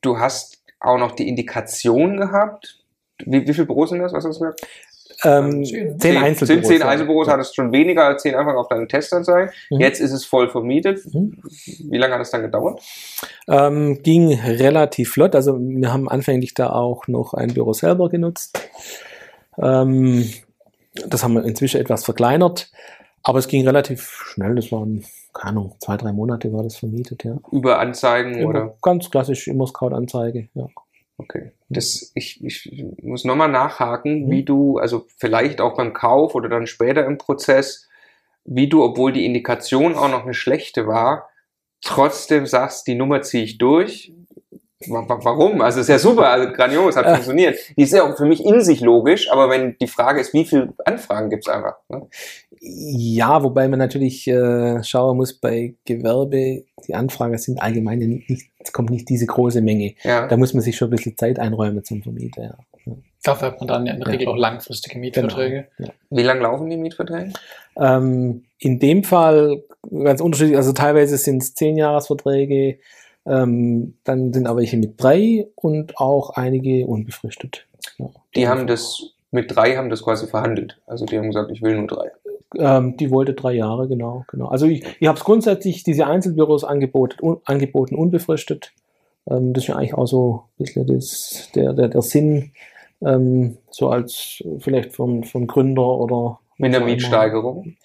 du 0.00 0.18
hast 0.18 0.62
auch 0.80 0.98
noch 0.98 1.12
die 1.12 1.28
Indikation 1.28 2.16
gehabt. 2.16 2.78
Wie, 3.26 3.46
wie 3.46 3.52
viele 3.52 3.66
Büros 3.66 3.90
sind 3.90 3.98
das? 3.98 4.12
Was 4.12 4.24
hast 4.24 4.40
du 4.40 4.44
gesagt? 4.44 4.66
Ähm, 5.24 5.64
Zehn. 5.64 5.98
zehn 5.98 6.16
Einzelbüros. 6.16 6.68
Zehn 6.68 6.80
ja. 6.80 6.88
Einzelbüros 6.88 7.28
hattest 7.28 7.50
du 7.50 7.62
schon 7.62 7.72
weniger 7.72 8.04
als 8.04 8.22
zehn 8.22 8.34
einfach 8.34 8.54
auf 8.54 8.68
deinen 8.68 8.88
Testanzeigen. 8.88 9.52
Mhm. 9.70 9.80
Jetzt 9.80 10.00
ist 10.00 10.12
es 10.12 10.24
voll 10.24 10.48
vermietet. 10.48 11.00
Mhm. 11.12 11.42
Wie 11.90 11.98
lange 11.98 12.14
hat 12.14 12.20
es 12.20 12.30
dann 12.30 12.42
gedauert? 12.42 12.80
Ähm, 13.48 14.02
ging 14.02 14.32
relativ 14.34 15.12
flott. 15.12 15.34
Also 15.34 15.58
wir 15.58 15.92
haben 15.92 16.08
anfänglich 16.08 16.54
da 16.54 16.70
auch 16.70 17.08
noch 17.08 17.34
ein 17.34 17.52
Büro 17.52 17.72
selber 17.72 18.08
genutzt. 18.08 18.60
Ähm, 19.60 20.30
das 21.06 21.24
haben 21.24 21.34
wir 21.34 21.44
inzwischen 21.44 21.80
etwas 21.80 22.04
verkleinert. 22.04 22.70
Aber 23.24 23.40
es 23.40 23.48
ging 23.48 23.66
relativ 23.66 24.22
schnell. 24.24 24.54
Das 24.54 24.70
waren, 24.70 25.04
keine 25.34 25.50
Ahnung, 25.50 25.74
zwei, 25.80 25.96
drei 25.96 26.12
Monate 26.12 26.52
war 26.52 26.62
das 26.62 26.76
vermietet, 26.76 27.24
ja. 27.24 27.36
Über 27.50 27.78
Anzeigen 27.80 28.34
Immer 28.36 28.48
oder? 28.48 28.74
ganz 28.80 29.10
klassisch 29.10 29.48
immer 29.48 29.66
Scout-Anzeige, 29.66 30.48
ja. 30.54 30.68
Okay. 31.18 31.50
Das, 31.68 32.12
ich, 32.14 32.42
ich 32.44 32.70
muss 33.02 33.24
nochmal 33.24 33.50
nachhaken, 33.50 34.26
Mhm. 34.26 34.30
wie 34.30 34.44
du, 34.44 34.78
also 34.78 35.06
vielleicht 35.18 35.60
auch 35.60 35.76
beim 35.76 35.92
Kauf 35.92 36.34
oder 36.34 36.48
dann 36.48 36.66
später 36.66 37.04
im 37.04 37.18
Prozess, 37.18 37.88
wie 38.44 38.68
du, 38.68 38.82
obwohl 38.82 39.12
die 39.12 39.26
Indikation 39.26 39.94
auch 39.94 40.08
noch 40.08 40.22
eine 40.22 40.32
schlechte 40.34 40.86
war, 40.86 41.28
trotzdem 41.82 42.46
sagst, 42.46 42.86
die 42.86 42.94
Nummer 42.94 43.20
ziehe 43.22 43.44
ich 43.44 43.58
durch. 43.58 44.12
Wa- 44.86 45.08
wa- 45.08 45.18
Warum? 45.24 45.60
Also 45.60 45.80
ist 45.80 45.88
ja 45.88 45.98
super, 45.98 46.28
also 46.30 46.52
grandios, 46.52 46.96
hat 46.96 47.06
funktioniert. 47.06 47.58
Die 47.76 47.82
ist 47.82 47.92
ja 47.92 48.04
auch 48.04 48.16
für 48.16 48.26
mich 48.26 48.44
in 48.44 48.60
sich 48.60 48.80
logisch, 48.80 49.30
aber 49.30 49.50
wenn 49.50 49.76
die 49.80 49.88
Frage 49.88 50.20
ist, 50.20 50.32
wie 50.34 50.44
viele 50.44 50.72
Anfragen 50.84 51.30
gibt's 51.30 51.48
einfach? 51.48 51.74
Ne? 51.88 52.06
Ja, 52.60 53.42
wobei 53.42 53.66
man 53.68 53.78
natürlich 53.80 54.26
äh, 54.28 54.82
schauen 54.84 55.16
muss 55.16 55.34
bei 55.34 55.74
Gewerbe, 55.84 56.64
die 56.86 56.94
Anfragen 56.94 57.36
sind 57.38 57.60
allgemein 57.60 58.00
ja 58.00 58.06
nicht, 58.06 58.30
nicht, 58.30 58.50
es 58.58 58.72
kommt 58.72 58.90
nicht 58.90 59.08
diese 59.08 59.26
große 59.26 59.60
Menge. 59.62 59.94
Ja. 60.04 60.26
Da 60.28 60.36
muss 60.36 60.54
man 60.54 60.62
sich 60.62 60.76
schon 60.76 60.88
ein 60.88 60.92
bisschen 60.92 61.16
Zeit 61.16 61.38
einräumen 61.40 61.82
zum 61.84 62.02
Vermieter, 62.02 62.42
ja. 62.42 62.94
Dafür 63.24 63.48
hat 63.48 63.58
man 63.58 63.66
dann 63.68 63.84
ja 63.86 63.94
in 63.94 63.98
der 64.00 64.08
Ja. 64.08 64.12
Regel 64.12 64.28
auch 64.28 64.36
langfristige 64.36 64.96
Mietverträge. 64.98 65.66
Wie 66.08 66.22
lang 66.22 66.40
laufen 66.40 66.70
die 66.70 66.76
Mietverträge? 66.76 67.32
Ähm, 67.76 68.44
in 68.60 68.78
dem 68.78 69.02
Fall 69.02 69.64
ganz 70.04 70.20
unterschiedlich, 70.20 70.56
also 70.56 70.72
teilweise 70.72 71.16
sind 71.18 71.42
es 71.42 71.54
zehn 71.54 71.76
Jahresverträge, 71.76 72.78
ähm, 73.28 73.94
dann 74.04 74.32
sind 74.32 74.46
aber 74.46 74.60
welche 74.60 74.76
mit 74.76 74.94
drei 75.02 75.48
und 75.54 75.98
auch 75.98 76.30
einige 76.30 76.86
unbefristet. 76.86 77.66
Ja. 77.98 78.06
Die 78.34 78.48
haben 78.48 78.66
das, 78.66 79.12
mit 79.30 79.54
drei 79.54 79.76
haben 79.76 79.90
das 79.90 80.02
quasi 80.02 80.26
verhandelt. 80.26 80.80
Also 80.86 81.04
die 81.04 81.18
haben 81.18 81.26
gesagt, 81.26 81.50
ich 81.52 81.62
will 81.62 81.76
nur 81.76 81.86
drei. 81.86 82.10
Ähm, 82.56 82.96
die 82.96 83.10
wollte 83.10 83.34
drei 83.34 83.52
Jahre, 83.52 83.88
genau, 83.88 84.24
genau. 84.28 84.46
Also 84.46 84.66
ich, 84.66 84.82
ich 84.98 85.06
habe 85.06 85.18
es 85.18 85.24
grundsätzlich 85.24 85.82
diese 85.84 86.06
Einzelbüros 86.06 86.64
angeboten, 86.64 87.18
un, 87.20 87.40
angeboten 87.44 87.94
unbefristet. 87.94 88.72
Ähm, 89.28 89.52
das 89.52 89.64
ist 89.64 89.68
ja 89.68 89.76
eigentlich 89.76 89.94
auch 89.94 90.06
so 90.06 90.44
ein 90.58 90.64
bisschen 90.64 90.86
das, 90.86 91.50
der, 91.54 91.74
der, 91.74 91.88
der 91.88 92.00
Sinn, 92.00 92.52
ähm, 93.02 93.58
so 93.70 93.90
als 93.90 94.42
vielleicht 94.60 94.94
vom, 94.94 95.24
vom 95.24 95.46
Gründer 95.46 95.86
oder 95.86 96.40
Mit 96.56 96.68
einer 96.68 96.78
immer. 96.78 96.86
Mietsteigerung. 96.86 97.76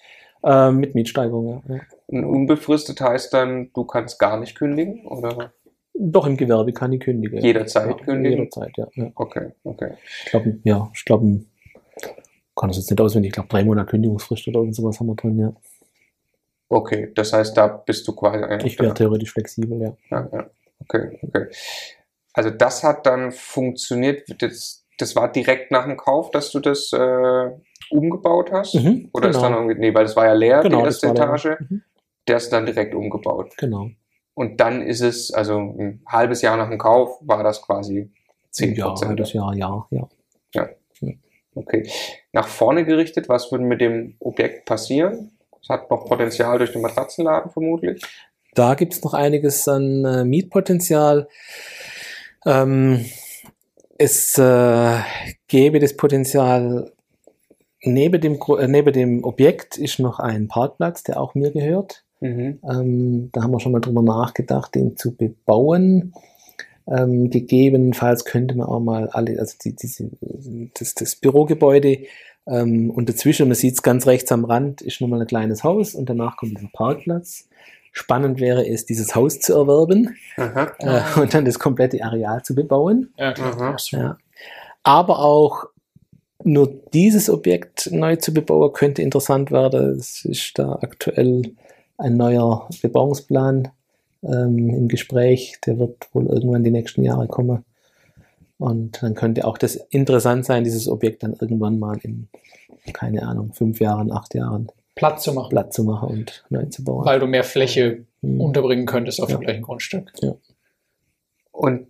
Ähm, 0.42 0.76
mit 0.78 0.94
Mietsteigerung, 0.94 1.62
ja, 1.68 1.74
ja. 1.74 1.82
Und 2.06 2.24
unbefristet 2.24 3.00
heißt 3.00 3.32
dann, 3.32 3.70
du 3.72 3.84
kannst 3.84 4.18
gar 4.18 4.38
nicht 4.38 4.56
kündigen, 4.56 5.06
oder? 5.06 5.52
Doch 5.94 6.26
im 6.26 6.36
Gewerbe 6.36 6.72
kann 6.72 6.92
ich 6.92 7.00
kündigen. 7.00 7.38
Jederzeit 7.40 8.00
ja, 8.00 8.04
kündigen? 8.04 8.38
Jederzeit, 8.38 8.76
ja. 8.76 8.88
ja. 8.94 9.10
Okay, 9.14 9.52
okay. 9.62 9.94
Ich 10.24 10.30
glaube, 10.30 10.58
ja, 10.64 10.90
ich 10.92 11.04
glaube, 11.04 11.40
kann 12.56 12.68
das 12.68 12.76
jetzt 12.76 12.90
nicht 12.90 13.00
auswendig, 13.00 13.30
ich 13.30 13.34
glaube, 13.34 13.48
drei 13.48 13.64
Monate 13.64 13.90
Kündigungsfrist 13.90 14.48
oder 14.48 14.60
irgend 14.60 14.76
sowas 14.76 14.98
haben 15.00 15.06
wir 15.06 15.14
drin, 15.14 15.38
ja. 15.38 15.52
Okay, 16.68 17.12
das 17.14 17.32
heißt, 17.32 17.56
da 17.56 17.68
bist 17.68 18.06
du 18.08 18.14
quasi 18.14 18.42
eigentlich. 18.42 18.72
Ich 18.72 18.80
wäre 18.80 18.94
theoretisch 18.94 19.32
flexibel, 19.32 19.80
ja. 19.80 19.96
ja, 20.10 20.28
ja. 20.32 20.50
Okay, 20.80 21.18
okay. 21.22 21.46
Also 22.32 22.50
das 22.50 22.82
hat 22.82 23.06
dann 23.06 23.30
funktioniert. 23.30 24.24
Das, 24.42 24.84
das 24.98 25.14
war 25.14 25.30
direkt 25.30 25.70
nach 25.70 25.84
dem 25.84 25.96
Kauf, 25.96 26.30
dass 26.32 26.50
du 26.50 26.58
das 26.58 26.92
äh, 26.92 27.50
umgebaut 27.90 28.50
hast? 28.52 28.74
Mhm, 28.74 29.08
Oder 29.12 29.30
ist 29.30 29.36
genau. 29.36 29.48
dann 29.48 29.58
irgendwie, 29.58 29.80
nee, 29.80 29.94
weil 29.94 30.04
das 30.04 30.16
war 30.16 30.26
ja 30.26 30.32
leer, 30.32 30.62
Genau, 30.62 30.80
die 30.80 30.84
erste. 30.84 31.08
Etage. 31.08 31.56
Mhm. 31.60 31.82
Der 32.28 32.38
ist 32.38 32.50
dann 32.50 32.66
direkt 32.66 32.94
umgebaut. 32.94 33.54
Genau. 33.58 33.90
Und 34.34 34.60
dann 34.60 34.82
ist 34.82 35.00
es, 35.00 35.32
also 35.32 35.58
ein 35.58 36.02
halbes 36.06 36.42
Jahr 36.42 36.56
nach 36.56 36.68
dem 36.68 36.78
Kauf, 36.78 37.18
war 37.20 37.44
das 37.44 37.62
quasi 37.62 38.10
10 38.50 38.74
Ja, 38.74 38.94
halbes 39.00 39.32
Jahr, 39.32 39.54
ja, 39.54 39.86
ja. 39.90 40.08
Okay. 41.54 41.88
Nach 42.32 42.48
vorne 42.48 42.84
gerichtet, 42.84 43.28
was 43.28 43.50
würde 43.52 43.64
mit 43.64 43.80
dem 43.80 44.16
Objekt 44.18 44.64
passieren? 44.64 45.30
Es 45.62 45.68
hat 45.68 45.90
noch 45.90 46.04
Potenzial 46.04 46.58
durch 46.58 46.72
den 46.72 46.82
Matratzenladen 46.82 47.50
vermutlich. 47.50 48.02
Da 48.54 48.74
gibt 48.74 48.92
es 48.92 49.02
noch 49.02 49.14
einiges 49.14 49.66
an 49.68 50.04
äh, 50.04 50.24
Mietpotenzial. 50.24 51.28
Ähm, 52.44 53.04
es 53.98 54.36
äh, 54.38 54.98
gäbe 55.48 55.78
das 55.78 55.96
Potenzial, 55.96 56.92
neben 57.82 58.20
dem, 58.20 58.38
äh, 58.58 58.68
neben 58.68 58.92
dem 58.92 59.24
Objekt 59.24 59.78
ist 59.78 59.98
noch 59.98 60.18
ein 60.18 60.48
Parkplatz, 60.48 61.02
der 61.04 61.20
auch 61.20 61.34
mir 61.34 61.50
gehört. 61.50 62.03
Mhm. 62.24 62.58
Ähm, 62.68 63.28
da 63.32 63.42
haben 63.42 63.50
wir 63.50 63.60
schon 63.60 63.72
mal 63.72 63.80
drüber 63.80 64.02
nachgedacht, 64.02 64.74
den 64.74 64.96
zu 64.96 65.14
bebauen. 65.14 66.14
Ähm, 66.86 67.28
gegebenenfalls 67.28 68.24
könnte 68.24 68.56
man 68.56 68.66
auch 68.66 68.80
mal 68.80 69.08
alle, 69.08 69.38
also 69.38 69.56
die, 69.62 69.76
diese, 69.76 70.10
das, 70.78 70.94
das 70.94 71.16
Bürogebäude 71.16 71.98
ähm, 72.46 72.90
und 72.90 73.08
dazwischen, 73.08 73.48
man 73.48 73.54
sieht 73.54 73.74
es 73.74 73.82
ganz 73.82 74.06
rechts 74.06 74.32
am 74.32 74.44
Rand, 74.46 74.80
ist 74.80 75.00
nochmal 75.00 75.20
ein 75.20 75.26
kleines 75.26 75.64
Haus 75.64 75.94
und 75.94 76.08
danach 76.08 76.36
kommt 76.36 76.56
dieser 76.58 76.70
Parkplatz. 76.72 77.48
Spannend 77.92 78.40
wäre 78.40 78.66
es, 78.66 78.86
dieses 78.86 79.14
Haus 79.14 79.40
zu 79.40 79.54
erwerben 79.54 80.16
Aha. 80.36 80.72
äh, 80.78 81.20
und 81.20 81.32
dann 81.34 81.44
das 81.44 81.58
komplette 81.58 82.02
Areal 82.02 82.42
zu 82.42 82.54
bebauen. 82.54 83.12
Ja. 83.18 83.34
Ja. 84.00 84.18
Aber 84.82 85.18
auch 85.20 85.66
nur 86.42 86.80
dieses 86.92 87.30
Objekt 87.30 87.90
neu 87.92 88.16
zu 88.16 88.32
bebauen, 88.32 88.72
könnte 88.72 89.02
interessant 89.02 89.50
werden. 89.50 89.98
Es 89.98 90.24
ist 90.24 90.58
da 90.58 90.78
aktuell 90.82 91.52
ein 91.98 92.16
neuer 92.16 92.68
Bebauungsplan 92.82 93.68
ähm, 94.22 94.68
im 94.70 94.88
Gespräch. 94.88 95.58
Der 95.66 95.78
wird 95.78 96.08
wohl 96.14 96.26
irgendwann 96.26 96.64
die 96.64 96.70
nächsten 96.70 97.02
Jahre 97.02 97.26
kommen. 97.28 97.64
Und 98.58 99.02
dann 99.02 99.14
könnte 99.14 99.46
auch 99.46 99.58
das 99.58 99.74
interessant 99.76 100.44
sein, 100.44 100.64
dieses 100.64 100.88
Objekt 100.88 101.22
dann 101.22 101.34
irgendwann 101.40 101.78
mal 101.78 101.98
in, 102.02 102.28
keine 102.92 103.22
Ahnung, 103.26 103.52
fünf 103.52 103.80
Jahren, 103.80 104.12
acht 104.12 104.34
Jahren 104.34 104.68
Platz 104.94 105.24
zu 105.24 105.32
machen. 105.32 105.50
Platz 105.50 105.74
zu 105.74 105.84
machen 105.84 106.08
und 106.08 106.44
neu 106.50 106.64
zu 106.66 106.84
bauen. 106.84 107.04
Weil 107.04 107.18
du 107.18 107.26
mehr 107.26 107.44
Fläche 107.44 108.04
Mhm. 108.22 108.40
unterbringen 108.40 108.86
könntest 108.86 109.20
auf 109.20 109.28
Ja. 109.28 109.36
dem 109.36 109.42
gleichen 109.42 109.62
Grundstück. 109.62 110.12
Und 111.52 111.88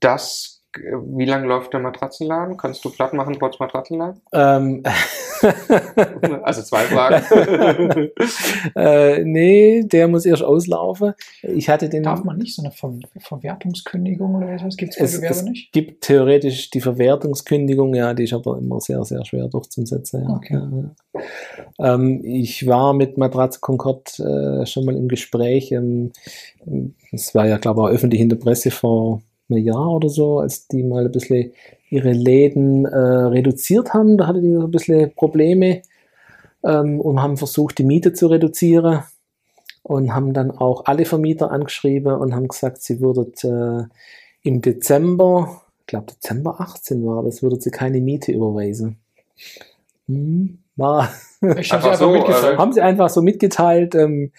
das, 0.00 0.57
wie 0.74 1.24
lange 1.24 1.46
läuft 1.46 1.72
der 1.72 1.80
Matratzenladen? 1.80 2.56
Kannst 2.56 2.84
du 2.84 2.90
platt 2.90 3.14
machen 3.14 3.36
trotz 3.38 3.58
Matratzenladen? 3.58 4.20
Ähm, 4.32 4.82
Also 6.42 6.62
zwei 6.62 6.82
Fragen. 6.84 8.10
äh, 8.76 9.24
nee, 9.24 9.82
der 9.84 10.08
muss 10.08 10.26
erst 10.26 10.42
auslaufen. 10.42 11.14
Ich 11.42 11.68
hatte 11.68 11.88
den. 11.88 12.02
Darf 12.02 12.24
man 12.24 12.38
nicht 12.38 12.54
so 12.54 12.62
eine 12.62 12.72
Ver 12.72 12.92
Verwertungskündigung 13.18 14.34
oder 14.34 14.50
etwas? 14.52 14.76
Gibt 14.76 14.96
es 14.98 15.16
Gewerbe 15.16 15.34
es 15.34 15.42
nicht? 15.42 15.72
gibt 15.72 16.04
theoretisch 16.04 16.70
die 16.70 16.80
Verwertungskündigung, 16.80 17.94
ja, 17.94 18.14
die 18.14 18.24
ist 18.24 18.32
aber 18.32 18.58
immer 18.58 18.80
sehr, 18.80 19.04
sehr 19.04 19.24
schwer 19.24 19.48
durchzusetzen. 19.48 20.24
Ja. 20.24 20.34
Okay. 20.34 20.60
Ja. 21.78 21.94
Ähm, 21.94 22.20
ich 22.24 22.66
war 22.66 22.94
mit 22.94 23.18
Matratze 23.18 23.60
Concord 23.60 24.18
äh, 24.18 24.66
schon 24.66 24.84
mal 24.84 24.96
im 24.96 25.08
Gespräch. 25.08 25.72
Ähm, 25.72 26.12
es 27.12 27.34
war 27.34 27.46
ja, 27.46 27.58
glaube 27.58 27.80
ich, 27.80 27.86
auch 27.86 27.90
öffentlich 27.90 28.20
in 28.20 28.28
der 28.28 28.36
Presse 28.36 28.70
vor 28.70 29.22
einem 29.48 29.64
Jahr 29.64 29.90
oder 29.90 30.08
so, 30.08 30.38
als 30.40 30.68
die 30.68 30.82
mal 30.82 31.06
ein 31.06 31.12
bisschen 31.12 31.52
ihre 31.90 32.12
Läden 32.12 32.84
äh, 32.84 32.96
reduziert 32.96 33.94
haben. 33.94 34.18
Da 34.18 34.26
hatte 34.26 34.40
die 34.42 34.52
so 34.54 34.64
ein 34.64 34.70
bisschen 34.70 35.14
Probleme 35.14 35.82
ähm, 36.64 37.00
und 37.00 37.22
haben 37.22 37.36
versucht, 37.36 37.78
die 37.78 37.84
Miete 37.84 38.12
zu 38.12 38.26
reduzieren 38.26 39.02
und 39.82 40.14
haben 40.14 40.34
dann 40.34 40.50
auch 40.50 40.84
alle 40.84 41.04
Vermieter 41.04 41.50
angeschrieben 41.50 42.12
und 42.14 42.34
haben 42.34 42.48
gesagt, 42.48 42.82
sie 42.82 43.00
würden 43.00 43.32
äh, 43.42 43.84
im 44.42 44.60
Dezember, 44.60 45.62
ich 45.80 45.86
glaube 45.86 46.06
Dezember 46.12 46.60
18 46.60 47.04
war 47.06 47.22
das, 47.22 47.42
würden 47.42 47.60
sie 47.60 47.70
keine 47.70 48.00
Miete 48.00 48.32
überweisen. 48.32 48.98
Hm, 50.06 50.58
war, 50.76 51.10
Ich 51.58 51.72
habe 51.72 51.88
Einfach 51.88 51.94
sie 51.94 51.94
einfach 51.94 51.98
so, 51.98 52.10
mitgeteilt. 52.10 52.58
haben 52.58 52.72
sie 52.72 52.80
einfach 52.80 53.08
so 53.08 53.22
mitgeteilt. 53.22 53.94
Ähm, 53.94 54.32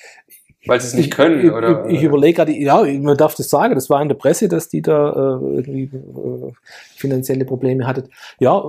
Weil 0.69 0.79
sie 0.81 0.87
es 0.87 0.93
nicht 0.93 1.05
ich, 1.07 1.11
können, 1.11 1.45
ich, 1.45 1.51
oder? 1.51 1.85
Ich, 1.87 1.97
ich 1.97 2.03
überlege 2.03 2.35
gerade, 2.35 2.53
ja, 2.53 2.83
man 2.83 3.17
darf 3.17 3.35
das 3.35 3.49
sagen, 3.49 3.75
das 3.75 3.89
war 3.89 4.01
in 4.01 4.09
der 4.09 4.15
Presse, 4.15 4.47
dass 4.47 4.69
die 4.69 4.81
da 4.81 5.09
äh, 5.09 5.55
irgendwie 5.55 5.83
äh, 5.83 6.51
finanzielle 6.95 7.45
Probleme 7.45 7.85
hattet. 7.85 8.09
Ja, 8.39 8.63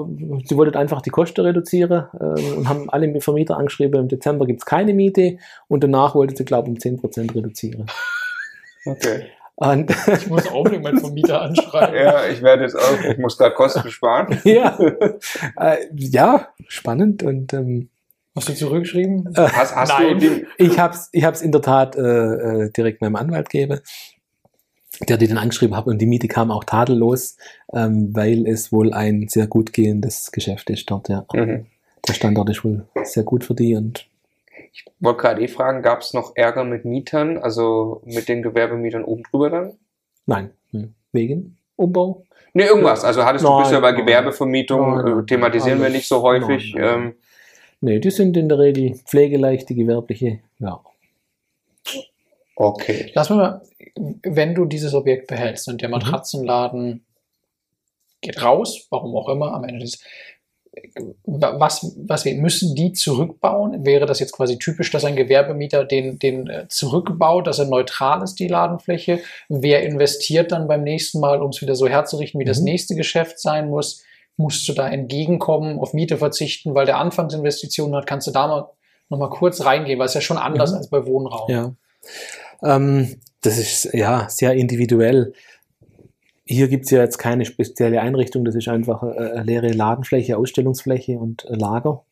sie 0.45 0.57
wollten 0.57 0.77
einfach 0.77 1.03
die 1.03 1.11
Kosten 1.11 1.43
reduzieren 1.43 2.07
äh, 2.13 2.55
und 2.57 2.69
haben 2.69 2.91
alle 2.91 3.21
Vermieter 3.21 3.57
angeschrieben, 3.57 4.01
im 4.01 4.09
Dezember 4.09 4.47
gibt 4.47 4.61
es 4.61 4.67
keine 4.67 4.95
Miete 4.95 5.39
und 5.69 5.85
danach 5.85 6.15
wollten 6.15 6.37
sie, 6.37 6.45
glaube 6.45 6.71
ich, 6.71 6.87
um 6.87 6.99
10% 6.99 7.35
reduzieren. 7.35 7.87
Okay. 8.85 9.27
Und 9.61 9.91
Ich 10.07 10.27
muss 10.27 10.49
auch 10.49 10.55
unbedingt 10.55 10.85
meinen 10.85 11.01
Vermieter 11.01 11.43
anschreiben. 11.43 11.95
Ja, 11.95 12.27
ich 12.27 12.41
werde 12.41 12.63
jetzt 12.63 12.77
auch, 12.77 13.05
ich 13.05 13.19
muss 13.19 13.37
gerade 13.37 13.55
Kosten 13.55 13.91
sparen. 13.91 14.41
ja, 14.45 14.79
äh, 15.59 15.77
ja, 15.95 16.49
spannend 16.67 17.23
und 17.23 17.53
ähm, 17.53 17.91
Hast 18.37 18.49
du 18.49 18.55
zurückgeschrieben? 18.55 19.29
Hast, 19.37 19.75
hast 19.75 19.93
du 19.99 20.03
Nein. 20.05 20.19
die, 20.19 20.47
Ich 20.59 20.79
habe 20.79 20.95
es 20.95 21.09
ich 21.13 21.25
hab's 21.25 21.43
in 21.43 21.51
der 21.53 21.63
Tat 21.63 21.97
äh, 21.97 22.01
äh, 22.01 22.71
direkt 22.71 23.01
meinem 23.01 23.17
Anwalt 23.17 23.51
gegeben, 23.51 23.81
der 25.09 25.17
die 25.17 25.27
dann 25.27 25.39
angeschrieben 25.39 25.77
hat 25.77 25.87
und 25.87 25.99
die 25.99 26.07
Miete 26.07 26.29
kam 26.29 26.51
auch 26.51 26.65
tadellos, 26.65 27.37
ähm, 27.75 28.11
weil 28.15 28.47
es 28.47 28.71
wohl 28.73 28.93
ein 28.93 29.27
sehr 29.29 29.47
gut 29.49 29.73
gehendes 29.73 30.31
Geschäft 30.31 30.71
ist 30.71 30.89
dort. 30.91 31.09
Ja. 31.09 31.25
Mhm. 31.33 31.67
Der 32.07 32.13
Standort 32.13 32.51
ist 32.51 32.65
wohl 32.65 32.87
sehr 33.03 33.25
gut 33.25 33.45
für 33.45 33.55
die 33.55 33.75
und 33.75 34.07
wollte 35.01 35.21
gerade 35.23 35.43
eh 35.43 35.49
fragen, 35.49 35.83
gab 35.83 36.01
es 36.01 36.15
noch 36.15 36.33
Ärger 36.37 36.65
mit 36.65 36.85
Mietern, 36.85 37.37
also 37.39 38.01
mit 38.05 38.29
den 38.29 38.43
Gewerbemietern 38.43 39.05
oben 39.05 39.25
drüber 39.25 39.51
dann? 39.51 39.73
nein, 40.27 40.51
wegen 41.13 41.57
Umbau. 41.75 42.25
Ne, 42.53 42.65
irgendwas. 42.67 43.05
Also 43.05 43.25
hattest 43.25 43.45
du 43.45 43.49
Nein, 43.49 43.63
bisher 43.65 43.81
bei. 43.81 43.93
Gewerbevermietung, 43.93 44.97
Nein, 45.05 45.19
äh, 45.21 45.27
thematisieren 45.27 45.79
wir 45.79 45.87
alles- 45.87 45.97
nicht 45.97 46.09
so 46.09 46.23
häufig. 46.23 46.75
nein, 46.75 46.85
nein. 46.85 46.95
Ähm, 47.03 47.15
Nee, 47.81 47.99
die 47.99 48.11
sind 48.11 48.37
in 48.37 48.49
der 48.49 48.59
Regel 48.59 48.95
pflegeleicht, 48.95 49.69
die 49.69 49.75
gewerbliche. 49.75 50.41
Ja. 50.59 50.81
okay. 52.57 53.11
Lass 53.15 53.31
mal, 53.31 53.37
mal, 53.37 53.63
wenn 54.23 54.55
du 54.55 54.67
dieses 54.67 54.95
Objekt 54.95 55.29
behältst 55.29 55.69
und 55.69 55.81
der 55.81 55.89
Matratzenladen 55.89 57.05
geht 58.21 58.43
raus, 58.43 58.87
warum 58.91 59.17
auch 59.17 59.29
immer, 59.29 59.55
am 59.55 59.65
Ende 59.65 59.81
des 59.81 60.03
was, 61.25 61.97
was 61.97 62.25
wir, 62.25 62.35
müssen 62.35 62.75
die 62.75 62.93
zurückbauen? 62.93 63.85
Wäre 63.85 64.07
das 64.07 64.21
jetzt 64.21 64.33
quasi 64.33 64.59
typisch, 64.59 64.91
dass 64.91 65.05
ein 65.05 65.17
Gewerbemieter 65.17 65.85
den, 65.85 66.19
den 66.19 66.49
äh, 66.49 66.69
zurückbaut, 66.69 67.47
dass 67.47 67.59
er 67.59 67.67
neutral 67.67 68.23
ist, 68.23 68.37
die 68.37 68.49
Ladenfläche? 68.49 69.21
Wer 69.49 69.83
investiert 69.83 70.53
dann 70.53 70.69
beim 70.69 70.83
nächsten 70.85 71.21
Mal, 71.21 71.43
um 71.43 71.51
es 71.51 71.61
wieder 71.61 71.75
so 71.75 71.89
herzurichten, 71.89 72.41
wie 72.41 72.45
das 72.45 72.59
Mhm. 72.61 72.65
nächste 72.67 72.95
Geschäft 72.95 73.41
sein 73.41 73.69
muss? 73.69 74.05
Musst 74.37 74.67
du 74.69 74.73
da 74.73 74.89
entgegenkommen, 74.89 75.79
auf 75.79 75.93
Miete 75.93 76.17
verzichten, 76.17 76.75
weil 76.75 76.87
der 76.87 76.99
Anfangsinvestitionen 76.99 77.95
hat? 77.97 78.07
Kannst 78.07 78.27
du 78.27 78.31
da 78.31 78.47
mal 78.47 78.69
noch 79.11 79.19
mal 79.19 79.29
kurz 79.31 79.65
reingehen, 79.65 79.99
weil 79.99 80.07
es 80.07 80.15
ja 80.15 80.21
schon 80.21 80.39
anders 80.39 80.71
Mhm. 80.71 80.77
als 80.79 80.89
bei 80.89 81.05
Wohnraum. 81.05 81.51
Ja. 81.51 81.73
Ähm, 82.63 83.17
das 83.43 83.59
ist 83.59 83.93
ja 83.93 84.29
sehr 84.29 84.53
individuell. 84.55 85.33
Hier 86.45 86.69
gibt 86.69 86.85
es 86.87 86.91
ja 86.91 87.01
jetzt 87.01 87.19
keine 87.19 87.45
spezielle 87.45 88.01
Einrichtung, 88.01 88.45
das 88.45 88.55
ist 88.55 88.69
einfach 88.69 89.03
äh, 89.03 89.43
leere 89.43 89.69
Ladenfläche, 89.73 90.37
Ausstellungsfläche 90.37 91.19
und 91.19 91.45
äh, 91.47 91.55
Lager. 91.55 92.05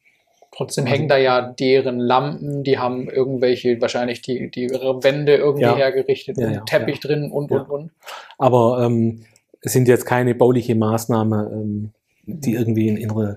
Trotzdem 0.56 0.84
Also- 0.84 0.94
hängen 0.96 1.08
da 1.08 1.16
ja 1.18 1.40
deren 1.52 1.98
Lampen, 1.98 2.62
die 2.64 2.78
haben 2.78 3.08
irgendwelche, 3.08 3.80
wahrscheinlich 3.80 4.22
die, 4.22 4.50
die 4.50 4.64
ihre 4.64 5.02
Wände 5.04 5.36
irgendwie 5.36 5.62
Ja. 5.64 5.76
hergerichtet 5.76 6.38
Ja, 6.38 6.46
und 6.46 6.54
ja, 6.54 6.60
Teppich 6.62 7.00
drin 7.00 7.30
und, 7.30 7.50
und, 7.52 7.68
und. 7.68 7.90
Aber 8.38 8.82
ähm, 8.84 9.24
es 9.60 9.72
sind 9.72 9.86
jetzt 9.88 10.04
keine 10.06 10.34
bauliche 10.34 10.74
Maßnahmen, 10.74 11.52
ähm, 11.52 11.90
die 12.28 12.54
irgendwie 12.54 12.88
in 12.88 12.96
ihrer 12.96 13.36